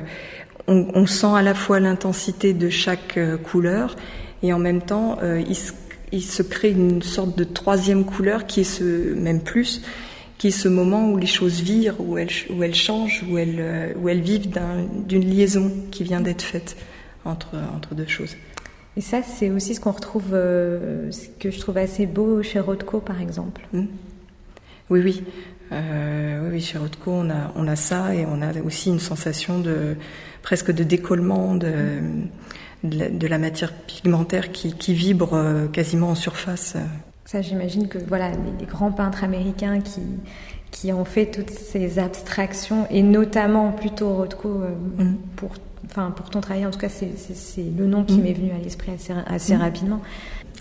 on, 0.68 0.88
on, 0.94 1.06
sent 1.06 1.34
à 1.34 1.42
la 1.42 1.54
fois 1.54 1.80
l'intensité 1.80 2.54
de 2.54 2.70
chaque 2.70 3.18
couleur 3.44 3.96
et 4.44 4.54
en 4.54 4.60
même 4.60 4.82
temps 4.82 5.18
il 5.24 5.56
se, 5.56 5.72
il, 6.12 6.22
se, 6.24 6.44
crée 6.44 6.72
une 6.72 7.02
sorte 7.02 7.38
de 7.38 7.44
troisième 7.44 8.06
couleur 8.06 8.46
qui 8.46 8.62
est 8.62 8.66
ce 8.66 9.14
même 9.14 9.42
plus 9.42 9.82
qui 10.42 10.48
est 10.48 10.50
ce 10.50 10.68
moment 10.68 11.08
où 11.12 11.18
les 11.18 11.28
choses 11.28 11.62
virent, 11.62 12.02
où 12.02 12.18
elles, 12.18 12.32
où 12.50 12.64
elles 12.64 12.74
changent, 12.74 13.24
où 13.30 13.38
elles, 13.38 13.96
où 14.02 14.10
elles 14.10 14.22
vivent 14.22 14.50
d'une 15.08 15.24
liaison 15.24 15.72
qui 15.92 16.04
vient 16.04 16.20
d'être 16.20 16.42
faite 16.42 16.78
entre, 17.26 17.58
entre 17.76 17.94
deux 17.94 18.08
choses. 18.08 18.36
Et 18.98 19.02
ça, 19.02 19.22
c'est 19.22 19.52
aussi 19.52 19.76
ce 19.76 19.80
qu'on 19.80 19.92
retrouve, 19.92 20.34
euh, 20.34 21.12
ce 21.12 21.28
que 21.40 21.52
je 21.52 21.60
trouve 21.60 21.78
assez 21.78 22.08
beau 22.08 22.42
chez 22.42 22.60
Rothko, 22.60 23.02
par 23.02 23.22
exemple. 23.22 23.68
Mmh. 23.72 23.84
Oui, 24.90 25.02
oui. 25.04 25.24
Euh, 25.74 26.50
oui, 26.52 26.60
chez 26.60 26.80
Rothko, 26.80 27.12
on 27.12 27.30
a, 27.30 27.54
on 27.56 27.68
a 27.68 27.76
ça 27.76 28.16
et 28.16 28.26
on 28.26 28.42
a 28.42 28.60
aussi 28.66 28.90
une 28.90 29.00
sensation 29.00 29.60
de 29.60 29.96
presque 30.42 30.72
de 30.72 30.84
décollement 30.84 31.54
de, 31.54 32.00
de, 32.84 32.98
la, 32.98 33.10
de 33.10 33.28
la 33.28 33.38
matière 33.38 33.74
pigmentaire 33.74 34.52
qui, 34.52 34.74
qui 34.74 34.96
vibre 34.96 35.36
euh, 35.36 35.68
quasiment 35.68 36.10
en 36.10 36.16
surface. 36.16 36.78
Ça, 37.32 37.42
j'imagine 37.42 37.88
que 37.88 37.98
voilà, 37.98 38.32
les, 38.32 38.36
les, 38.60 38.66
grands 38.66 38.92
peintres 38.92 39.24
américains 39.24 39.80
qui, 39.80 40.02
qui 40.70 40.92
ont 40.92 41.06
fait 41.06 41.28
toutes 41.28 41.50
ces 41.50 41.98
abstractions, 41.98 42.86
et 42.90 43.02
notamment 43.04 43.72
plutôt 43.72 44.14
Rothko, 44.14 44.50
euh, 44.50 44.76
mmh. 44.98 45.16
pour, 45.38 45.52
enfin, 45.86 46.12
pour 46.12 46.30
ton 46.30 46.42
travail, 46.42 46.66
en 46.66 46.72
tout 46.72 46.80
cas, 46.80 46.90
c'est 46.90 47.64
le 47.64 47.88
nom 47.88 48.04
qui 48.04 48.18
mmh. 48.18 48.22
m'est 48.22 48.34
venu 48.34 48.52
à 48.52 48.58
l'esprit 48.62 48.92
assez, 48.92 49.14
assez 49.28 49.56
mmh. 49.56 49.62
rapidement. 49.62 50.02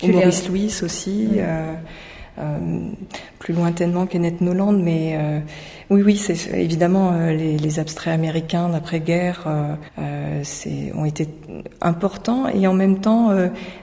Maurice 0.05 0.49
Louis 0.49 0.73
aussi. 0.85 1.31
Euh, 1.39 1.75
plus 3.39 3.55
lointainement 3.55 4.07
Kenneth 4.07 4.41
Noland, 4.41 4.73
mais 4.73 5.17
euh, 5.19 5.41
oui, 5.89 6.03
oui, 6.03 6.17
c'est 6.17 6.59
évidemment 6.59 7.13
euh, 7.13 7.33
les, 7.33 7.79
abstraits 7.79 8.15
américains 8.15 8.69
d'après-guerre 8.69 9.47
euh, 9.99 10.43
ont 10.95 11.05
été 11.05 11.29
importants 11.81 12.49
et 12.49 12.67
en 12.67 12.73
même 12.73 13.01
temps, 13.01 13.31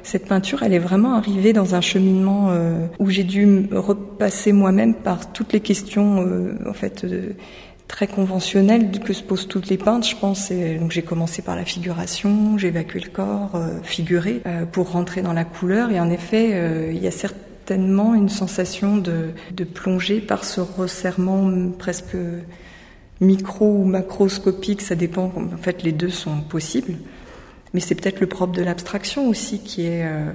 cette 0.04 0.28
peinture, 0.28 0.64
elle 0.64 0.74
est 0.74 0.80
vraiment 0.80 1.14
arrivée 1.16 1.54
dans 1.54 1.76
un 1.76 1.82
cheminement 1.82 2.52
où 3.00 3.10
j'ai 3.10 3.24
dû 3.24 3.68
repasser 3.72 4.52
moi-même 4.52 4.94
par 4.94 5.32
toutes 5.32 5.54
les 5.54 5.62
questions, 5.62 6.26
en 6.68 6.74
fait 6.74 7.06
très 7.88 8.08
conventionnelles 8.08 8.92
que 9.00 9.14
se 9.14 9.24
posent 9.24 9.48
toutes 9.48 9.70
les 9.70 9.78
peintres, 9.78 10.08
je 10.08 10.16
pense. 10.16 10.52
Donc 10.52 10.92
j'ai 10.92 11.02
commencé 11.02 11.42
par 11.42 11.56
la 11.56 11.66
figuration, 11.66 12.58
j'ai 12.58 12.68
évacué 12.68 13.00
le 13.00 13.10
corps, 13.10 13.52
euh, 13.56 13.80
figuré, 13.84 14.42
euh, 14.46 14.66
pour 14.66 14.92
rentrer 14.92 15.22
dans 15.22 15.34
la 15.34 15.46
couleur. 15.46 15.92
Et 15.92 16.00
en 16.00 16.10
effet, 16.10 16.52
euh, 16.54 16.92
il 16.94 17.02
y 17.02 17.08
a 17.08 17.12
certes 17.12 17.38
certainement 17.68 18.16
une 18.16 18.30
sensation 18.30 18.96
de, 18.96 19.32
de 19.52 19.64
plonger 19.66 20.22
par 20.22 20.46
ce 20.46 20.62
resserrement 20.62 21.52
presque 21.78 22.16
micro 23.20 23.82
ou 23.82 23.84
macroscopique, 23.84 24.82
ça 24.82 24.96
dépend, 24.96 25.34
en 25.36 25.58
fait 25.58 25.84
les 25.84 25.92
deux 25.92 26.10
sont 26.10 26.40
possibles, 26.40 26.94
mais 27.74 27.82
c'est 27.82 27.96
peut-être 27.96 28.22
le 28.22 28.28
propre 28.28 28.54
de 28.54 28.64
l'abstraction 28.64 29.28
aussi 29.28 29.60
qui 29.60 29.82
est 29.82 30.06
euh, 30.06 30.32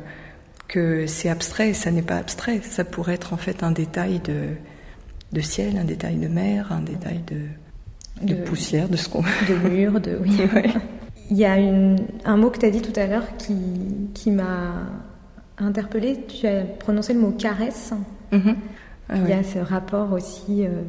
que 0.68 1.06
c'est 1.06 1.30
abstrait 1.30 1.70
et 1.70 1.74
ça 1.74 1.90
n'est 1.90 2.02
pas 2.02 2.16
abstrait, 2.16 2.60
ça 2.62 2.84
pourrait 2.84 3.14
être 3.14 3.32
en 3.32 3.38
fait 3.38 3.62
un 3.62 3.70
détail 3.70 4.20
de, 4.20 4.48
de 5.32 5.40
ciel, 5.40 5.78
un 5.78 5.84
détail 5.84 6.16
de 6.16 6.28
mer, 6.28 6.70
un 6.70 6.80
détail 6.80 7.22
de, 7.26 8.26
de, 8.26 8.34
de 8.34 8.42
poussière, 8.42 8.90
de 8.90 8.98
ce 8.98 9.08
qu'on... 9.08 9.22
De 9.48 9.70
mur, 9.70 10.02
de... 10.02 10.18
Oui. 10.20 10.38
ouais. 10.54 10.70
Il 11.30 11.38
y 11.38 11.46
a 11.46 11.56
une, 11.56 11.96
un 12.26 12.36
mot 12.36 12.50
que 12.50 12.58
tu 12.58 12.66
as 12.66 12.70
dit 12.70 12.82
tout 12.82 13.00
à 13.00 13.06
l'heure 13.06 13.38
qui, 13.38 13.56
qui 14.12 14.30
m'a 14.30 14.82
interpellé, 15.64 16.24
tu 16.26 16.46
as 16.46 16.62
prononcé 16.62 17.12
le 17.14 17.20
mot 17.20 17.32
caresse. 17.32 17.92
Mm 18.32 18.38
-hmm. 18.38 18.54
ah, 19.08 19.16
Il 19.16 19.28
y 19.28 19.32
a 19.32 19.42
ce 19.42 19.58
rapport 19.58 20.12
aussi 20.12 20.66
euh, 20.66 20.82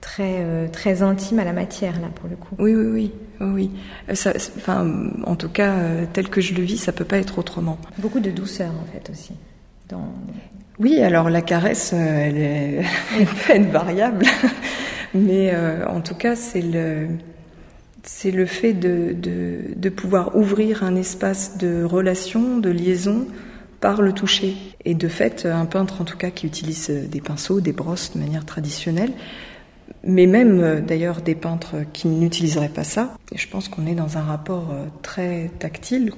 très, 0.00 0.36
euh, 0.38 0.68
très 0.68 1.02
intime 1.02 1.38
à 1.38 1.44
la 1.44 1.52
matière, 1.52 2.00
là, 2.00 2.08
pour 2.14 2.28
le 2.28 2.36
coup. 2.36 2.54
Oui, 2.58 2.74
oui, 2.74 2.86
oui. 2.86 3.12
oui. 3.40 3.70
Euh, 4.08 4.14
ça, 4.14 4.32
enfin, 4.56 5.10
en 5.24 5.36
tout 5.36 5.48
cas, 5.48 5.72
euh, 5.72 6.04
tel 6.12 6.28
que 6.28 6.40
je 6.40 6.54
le 6.54 6.62
vis, 6.62 6.78
ça 6.78 6.92
peut 6.92 7.04
pas 7.04 7.18
être 7.18 7.38
autrement. 7.38 7.78
Beaucoup 7.98 8.20
de 8.20 8.30
douceur, 8.30 8.70
en 8.70 8.92
fait, 8.92 9.10
aussi. 9.10 9.34
Dans... 9.88 10.12
Oui, 10.80 11.00
alors 11.00 11.28
la 11.28 11.42
caresse, 11.42 11.92
elle, 11.92 12.38
est, 12.38 12.84
elle 13.18 13.26
peut 13.26 13.52
être 13.52 13.70
variable. 13.70 14.24
Mais 15.14 15.52
en 15.88 16.00
tout 16.00 16.14
cas, 16.14 16.36
c'est 16.36 16.60
le, 16.60 17.08
c'est 18.04 18.30
le 18.30 18.46
fait 18.46 18.74
de, 18.74 19.12
de, 19.12 19.58
de, 19.74 19.88
pouvoir 19.88 20.36
ouvrir 20.36 20.84
un 20.84 20.94
espace 20.94 21.58
de 21.58 21.82
relation, 21.82 22.58
de 22.58 22.70
liaison 22.70 23.26
par 23.80 24.02
le 24.02 24.12
toucher. 24.12 24.56
Et 24.84 24.94
de 24.94 25.08
fait, 25.08 25.46
un 25.46 25.66
peintre, 25.66 26.00
en 26.00 26.04
tout 26.04 26.16
cas, 26.16 26.30
qui 26.30 26.46
utilise 26.46 26.90
des 26.90 27.20
pinceaux, 27.20 27.60
des 27.60 27.72
brosses 27.72 28.12
de 28.14 28.20
manière 28.20 28.44
traditionnelle, 28.44 29.12
mais 30.04 30.26
même 30.26 30.60
euh, 30.60 30.80
d'ailleurs 30.80 31.20
des 31.20 31.34
peintres 31.34 31.76
qui 31.92 32.08
n'utiliseraient 32.08 32.68
pas 32.68 32.84
ça. 32.84 33.14
Et 33.32 33.38
je 33.38 33.48
pense 33.48 33.68
qu'on 33.68 33.86
est 33.86 33.94
dans 33.94 34.16
un 34.16 34.22
rapport 34.22 34.68
euh, 34.72 34.86
très 35.02 35.50
tactile. 35.58 36.12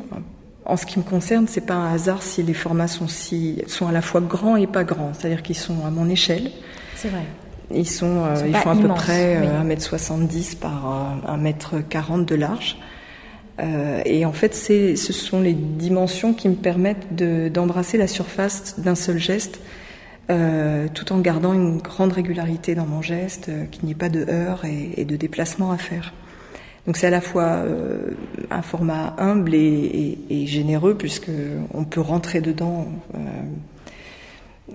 En 0.64 0.76
ce 0.76 0.86
qui 0.86 0.98
me 0.98 1.04
concerne, 1.04 1.46
c'est 1.48 1.62
pas 1.62 1.74
un 1.74 1.92
hasard 1.92 2.22
si 2.22 2.42
les 2.42 2.54
formats 2.54 2.88
sont 2.88 3.08
si 3.08 3.62
sont 3.66 3.88
à 3.88 3.92
la 3.92 4.02
fois 4.02 4.20
grands 4.20 4.56
et 4.56 4.66
pas 4.66 4.84
grands, 4.84 5.12
c'est-à-dire 5.14 5.42
qu'ils 5.42 5.56
sont 5.56 5.84
à 5.84 5.90
mon 5.90 6.08
échelle. 6.08 6.50
C'est 6.96 7.08
vrai. 7.08 7.24
Ils 7.72 7.88
sont, 7.88 8.24
euh, 8.24 8.46
ils, 8.46 8.54
font 8.56 8.70
à 8.70 8.76
peu 8.76 8.88
près 8.88 9.40
1m70 9.64 10.56
par 10.56 11.16
1m40 11.28 12.24
de 12.24 12.34
large. 12.34 12.76
Euh, 13.60 14.00
et 14.04 14.24
en 14.24 14.32
fait, 14.32 14.54
ce 14.54 15.12
sont 15.12 15.40
les 15.40 15.52
dimensions 15.52 16.32
qui 16.32 16.48
me 16.48 16.54
permettent 16.54 17.14
d'embrasser 17.52 17.98
la 17.98 18.06
surface 18.06 18.78
d'un 18.78 18.94
seul 18.94 19.18
geste 19.18 19.60
euh, 20.30 20.86
tout 20.94 21.12
en 21.12 21.18
gardant 21.18 21.52
une 21.52 21.78
grande 21.78 22.12
régularité 22.12 22.76
dans 22.76 22.86
mon 22.86 23.02
geste, 23.02 23.48
euh, 23.48 23.64
qu'il 23.64 23.84
n'y 23.86 23.92
ait 23.92 23.96
pas 23.96 24.08
de 24.08 24.24
heurts 24.28 24.64
et, 24.64 25.04
de 25.04 25.16
déplacement 25.16 25.72
à 25.72 25.76
faire. 25.76 26.14
Donc 26.86 26.96
c'est 26.96 27.08
à 27.08 27.10
la 27.10 27.20
fois 27.20 27.64
un 28.50 28.62
format 28.62 29.14
humble 29.18 29.54
et, 29.54 29.58
et, 29.58 30.42
et, 30.42 30.46
généreux 30.46 30.94
puisque 30.94 31.30
on 31.74 31.84
peut 31.84 32.00
rentrer 32.00 32.40
dedans 32.40 32.88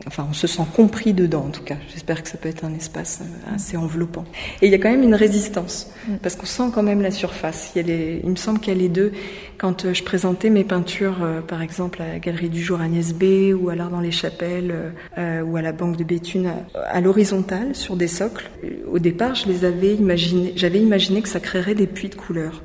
Enfin, 0.07 0.27
on 0.29 0.33
se 0.33 0.47
sent 0.47 0.63
compris 0.75 1.13
dedans, 1.13 1.45
en 1.47 1.49
tout 1.49 1.63
cas. 1.63 1.77
J'espère 1.91 2.21
que 2.21 2.29
ça 2.29 2.37
peut 2.37 2.49
être 2.49 2.63
un 2.63 2.73
espace 2.73 3.21
euh, 3.21 3.55
assez 3.55 3.77
enveloppant. 3.77 4.25
Et 4.61 4.67
il 4.67 4.71
y 4.71 4.75
a 4.75 4.77
quand 4.77 4.89
même 4.89 5.03
une 5.03 5.15
résistance, 5.15 5.91
mm. 6.07 6.17
parce 6.21 6.35
qu'on 6.35 6.45
sent 6.45 6.69
quand 6.73 6.83
même 6.83 7.01
la 7.01 7.11
surface. 7.11 7.71
Il, 7.75 7.81
y 7.81 7.83
a 7.83 7.87
les, 7.87 8.21
il 8.23 8.29
me 8.29 8.35
semble 8.35 8.59
qu'il 8.59 8.73
y 8.73 8.75
a 8.75 8.79
les 8.79 8.89
deux. 8.89 9.11
Quand 9.57 9.85
euh, 9.85 9.93
je 9.93 10.03
présentais 10.03 10.49
mes 10.49 10.63
peintures, 10.63 11.23
euh, 11.23 11.41
par 11.41 11.61
exemple, 11.61 12.01
à 12.01 12.07
la 12.07 12.19
Galerie 12.19 12.49
du 12.49 12.61
Jour 12.61 12.81
Agnès 12.81 13.13
B, 13.13 13.53
ou 13.59 13.69
à 13.69 13.75
l'Art 13.75 13.89
dans 13.89 13.99
les 13.99 14.11
Chapelles, 14.11 14.73
ou 15.17 15.57
à 15.57 15.61
la 15.61 15.71
Banque 15.71 15.97
de 15.97 16.03
Béthune, 16.03 16.51
à, 16.73 17.01
l'horizontale, 17.01 17.75
sur 17.75 17.95
des 17.95 18.07
socles, 18.07 18.49
au 18.91 18.99
départ, 18.99 19.35
je 19.35 19.47
les 19.47 19.65
avais 19.65 19.95
imaginé, 19.95 20.53
j'avais 20.55 20.79
imaginé 20.79 21.21
que 21.21 21.29
ça 21.29 21.39
créerait 21.39 21.75
des 21.75 21.87
puits 21.87 22.09
de 22.09 22.15
couleurs. 22.15 22.61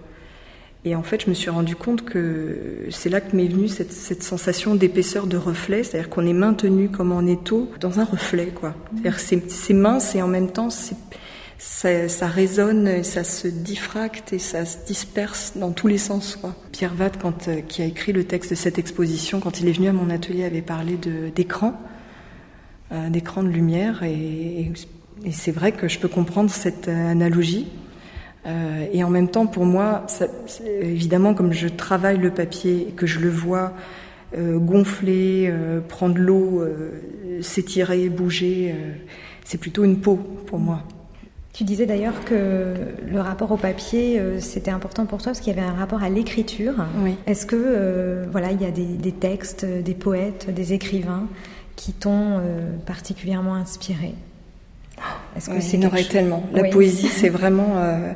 Et 0.84 0.94
en 0.94 1.02
fait, 1.02 1.24
je 1.24 1.28
me 1.28 1.34
suis 1.34 1.50
rendu 1.50 1.76
compte 1.76 2.04
que 2.04 2.86
c'est 2.90 3.10
là 3.10 3.20
que 3.20 3.36
m'est 3.36 3.48
venue 3.48 3.68
cette, 3.68 4.22
sensation 4.22 4.74
d'épaisseur 4.74 5.26
de 5.26 5.36
reflet, 5.36 5.82
c'est-à-dire 5.84 6.08
qu'on 6.08 6.26
est 6.26 6.32
maintenu 6.32 6.88
comme 6.88 7.12
en 7.12 7.26
étau 7.26 7.70
dans 7.80 8.00
un 8.00 8.04
reflet, 8.04 8.46
quoi. 8.46 8.74
C'est 9.18 9.74
mince 9.74 10.14
et 10.14 10.22
en 10.22 10.28
même 10.28 10.50
temps 10.50 10.70
ça, 10.70 12.08
ça, 12.08 12.26
résonne, 12.26 13.04
ça 13.04 13.24
se 13.24 13.46
diffracte 13.46 14.32
et 14.32 14.38
ça 14.38 14.64
se 14.64 14.78
disperse 14.86 15.52
dans 15.56 15.72
tous 15.72 15.86
les 15.86 15.98
sens. 15.98 16.36
Quoi. 16.36 16.54
Pierre 16.72 16.94
Vatt, 16.94 17.18
euh, 17.48 17.60
qui 17.60 17.82
a 17.82 17.84
écrit 17.84 18.12
le 18.12 18.24
texte 18.24 18.50
de 18.50 18.54
cette 18.54 18.78
exposition, 18.78 19.40
quand 19.40 19.60
il 19.60 19.68
est 19.68 19.72
venu 19.72 19.88
à 19.88 19.92
mon 19.92 20.08
atelier, 20.08 20.44
avait 20.44 20.62
parlé 20.62 20.98
d'écran, 21.34 21.78
euh, 22.92 23.10
d'écran 23.10 23.42
de 23.42 23.48
lumière, 23.48 24.02
et, 24.02 24.72
et 25.26 25.32
c'est 25.32 25.52
vrai 25.52 25.72
que 25.72 25.88
je 25.88 25.98
peux 25.98 26.08
comprendre 26.08 26.48
cette 26.48 26.88
euh, 26.88 27.10
analogie. 27.10 27.66
Euh, 28.46 28.86
et 28.92 29.04
en 29.04 29.10
même 29.10 29.28
temps, 29.28 29.46
pour 29.46 29.64
moi, 29.64 30.04
ça, 30.06 30.26
évidemment, 30.80 31.34
comme 31.34 31.52
je 31.52 31.68
travaille 31.68 32.18
le 32.18 32.30
papier 32.30 32.86
et 32.88 32.92
que 32.92 33.06
je 33.06 33.18
le 33.20 33.28
vois 33.28 33.72
euh, 34.36 34.58
gonfler, 34.58 35.48
euh, 35.48 35.80
prendre 35.80 36.18
l'eau, 36.18 36.62
s'étirer, 37.42 38.08
bouger, 38.08 38.74
c'est 39.44 39.58
plutôt 39.58 39.84
une 39.84 40.00
peau 40.00 40.16
pour 40.46 40.58
moi. 40.58 40.82
Tu 41.52 41.64
disais 41.64 41.84
d'ailleurs 41.84 42.24
que 42.24 42.74
le 43.10 43.20
rapport 43.20 43.50
au 43.50 43.56
papier, 43.56 44.22
c'était 44.38 44.70
important 44.70 45.04
pour 45.04 45.18
toi 45.18 45.32
parce 45.32 45.40
qu'il 45.40 45.54
y 45.54 45.58
avait 45.58 45.66
un 45.66 45.74
rapport 45.74 46.02
à 46.02 46.08
l'écriture. 46.08 46.74
Oui. 47.02 47.16
Est-ce 47.26 47.44
que, 47.44 48.24
voilà, 48.30 48.52
il 48.52 48.62
y 48.62 48.64
a 48.64 48.70
des, 48.70 48.84
des, 48.84 49.12
textes, 49.12 49.64
des 49.64 49.94
poètes, 49.94 50.54
des 50.54 50.72
écrivains 50.74 51.26
qui 51.76 51.92
t'ont 51.92 52.40
particulièrement 52.86 53.54
inspiré? 53.54 54.14
est-ce 55.36 55.50
que 55.50 55.60
c'est 55.60 55.76
il 55.76 55.82
y 55.82 55.86
en 55.86 55.88
aurait 55.88 56.04
tellement? 56.04 56.44
La 56.52 56.64
poésie, 56.64 57.08
c'est 57.08 57.28
vraiment. 57.40 57.76
Euh, 57.76 58.12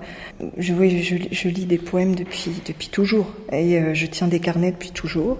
je, 0.58 0.72
oui, 0.72 1.02
je, 1.02 1.16
je, 1.30 1.48
lis 1.48 1.66
des 1.66 1.78
poèmes 1.78 2.14
depuis 2.14 2.50
depuis 2.66 2.88
toujours 2.88 3.32
et 3.52 3.78
euh, 3.78 3.94
je 3.94 4.06
tiens 4.06 4.28
des 4.28 4.40
carnets 4.40 4.72
depuis 4.72 4.90
toujours. 4.90 5.38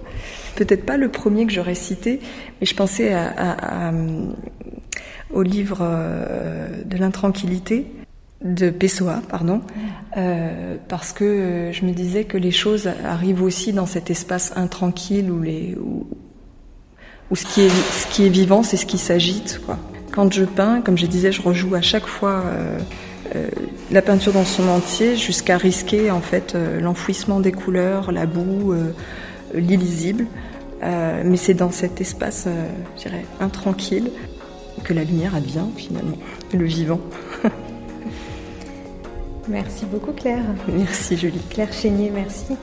Peut-être 0.55 0.85
pas 0.85 0.97
le 0.97 1.09
premier 1.09 1.45
que 1.45 1.51
j'aurais 1.51 1.75
cité, 1.75 2.19
mais 2.59 2.65
je 2.65 2.75
pensais 2.75 3.13
à, 3.13 3.27
à, 3.27 3.89
à, 3.89 3.93
au 5.33 5.41
livre 5.43 5.79
euh, 5.81 6.83
de 6.85 6.97
l'intranquillité 6.97 7.87
de 8.41 8.69
Pessoa, 8.69 9.21
pardon, 9.29 9.61
euh, 10.17 10.75
parce 10.87 11.13
que 11.13 11.71
je 11.71 11.85
me 11.85 11.91
disais 11.91 12.25
que 12.25 12.37
les 12.37 12.51
choses 12.51 12.87
arrivent 13.03 13.41
aussi 13.41 13.73
dans 13.73 13.85
cet 13.85 14.11
espace 14.11 14.53
intranquille 14.55 15.29
où 15.31 15.41
les 15.41 15.75
où, 15.75 16.07
où 17.31 17.35
ce 17.35 17.45
qui 17.45 17.61
est 17.61 17.69
ce 17.69 18.07
qui 18.07 18.25
est 18.25 18.29
vivant, 18.29 18.61
c'est 18.61 18.77
ce 18.77 18.85
qui 18.85 18.97
s'agite, 18.97 19.61
quoi. 19.65 19.79
Quand 20.15 20.31
je 20.31 20.45
peins, 20.45 20.81
comme 20.81 20.97
je 20.97 21.07
disais, 21.07 21.33
je 21.33 21.41
rejoue 21.41 21.75
à 21.75 21.81
chaque 21.81 22.07
fois 22.07 22.41
euh, 22.45 22.79
euh, 23.35 23.49
la 23.91 24.01
peinture 24.01 24.31
dans 24.31 24.45
son 24.45 24.69
entier 24.69 25.17
jusqu'à 25.17 25.57
risquer 25.57 26.09
en 26.09 26.21
fait 26.21 26.55
euh, 26.55 26.79
l'enfouissement 26.79 27.41
des 27.41 27.51
couleurs, 27.51 28.13
la 28.13 28.25
boue, 28.25 28.73
l'illisible. 29.53 30.25
Mais 30.81 31.35
c'est 31.35 31.55
dans 31.55 31.71
cet 31.71 31.99
espace, 31.99 32.47
je 32.95 33.01
dirais, 33.01 33.25
intranquille 33.39 34.11
que 34.83 34.93
la 34.93 35.03
lumière 35.03 35.33
advient 35.33 35.65
finalement, 35.75 36.17
le 36.53 36.63
vivant. 36.65 36.99
merci 39.47 39.85
beaucoup 39.85 40.11
Claire. 40.11 40.43
Merci 40.67 41.17
Julie. 41.17 41.41
Claire 41.49 41.73
Chénier, 41.73 42.11
merci. 42.13 42.53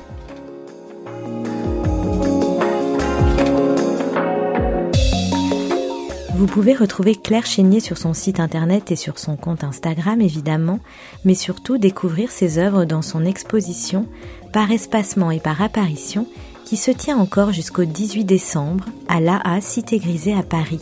Vous 6.42 6.48
pouvez 6.48 6.74
retrouver 6.74 7.14
Claire 7.14 7.46
Chénier 7.46 7.78
sur 7.78 7.96
son 7.96 8.14
site 8.14 8.40
internet 8.40 8.90
et 8.90 8.96
sur 8.96 9.20
son 9.20 9.37
compte 9.37 9.62
Instagram 9.62 10.20
évidemment, 10.20 10.81
mais 11.24 11.37
surtout 11.37 11.78
découvrir 11.78 12.33
ses 12.33 12.59
œuvres 12.59 12.85
dans 12.85 13.00
son 13.00 13.24
exposition 13.24 14.09
Par 14.52 14.72
espacement 14.72 15.31
et 15.31 15.38
par 15.38 15.62
apparition 15.62 16.26
qui 16.64 16.76
se 16.76 16.90
tient 16.90 17.16
encore 17.16 17.52
jusqu'au 17.52 17.85
18 17.85 18.24
décembre 18.24 18.87
à 19.07 19.20
l'AA 19.20 19.61
Cité 19.61 20.00
Grisée 20.00 20.35
à 20.35 20.42
Paris. 20.42 20.81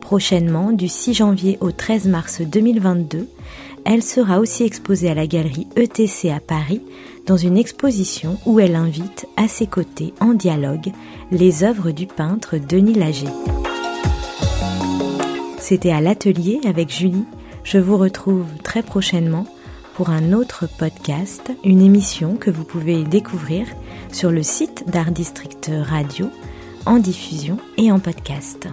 Prochainement, 0.00 0.70
du 0.70 0.86
6 0.86 1.14
janvier 1.14 1.58
au 1.60 1.72
13 1.72 2.06
mars 2.06 2.40
2022, 2.40 3.28
elle 3.84 4.02
sera 4.04 4.38
aussi 4.38 4.62
exposée 4.62 5.10
à 5.10 5.14
la 5.14 5.26
galerie 5.26 5.66
ETC 5.74 6.30
à 6.30 6.38
Paris 6.38 6.82
dans 7.26 7.36
une 7.36 7.58
exposition 7.58 8.38
où 8.46 8.60
elle 8.60 8.76
invite 8.76 9.26
à 9.36 9.48
ses 9.48 9.66
côtés 9.66 10.14
en 10.20 10.34
dialogue 10.34 10.92
les 11.32 11.64
œuvres 11.64 11.90
du 11.90 12.06
peintre 12.06 12.58
Denis 12.58 12.94
Lager. 12.94 13.26
C'était 15.64 15.92
à 15.92 16.02
l'atelier 16.02 16.60
avec 16.66 16.90
Julie. 16.90 17.24
Je 17.62 17.78
vous 17.78 17.96
retrouve 17.96 18.44
très 18.62 18.82
prochainement 18.82 19.46
pour 19.94 20.10
un 20.10 20.34
autre 20.34 20.66
podcast, 20.76 21.52
une 21.64 21.80
émission 21.80 22.36
que 22.36 22.50
vous 22.50 22.64
pouvez 22.64 23.02
découvrir 23.02 23.66
sur 24.12 24.30
le 24.30 24.42
site 24.42 24.84
d'Art 24.90 25.10
District 25.10 25.70
Radio 25.84 26.28
en 26.84 26.98
diffusion 26.98 27.56
et 27.78 27.90
en 27.90 27.98
podcast. 27.98 28.68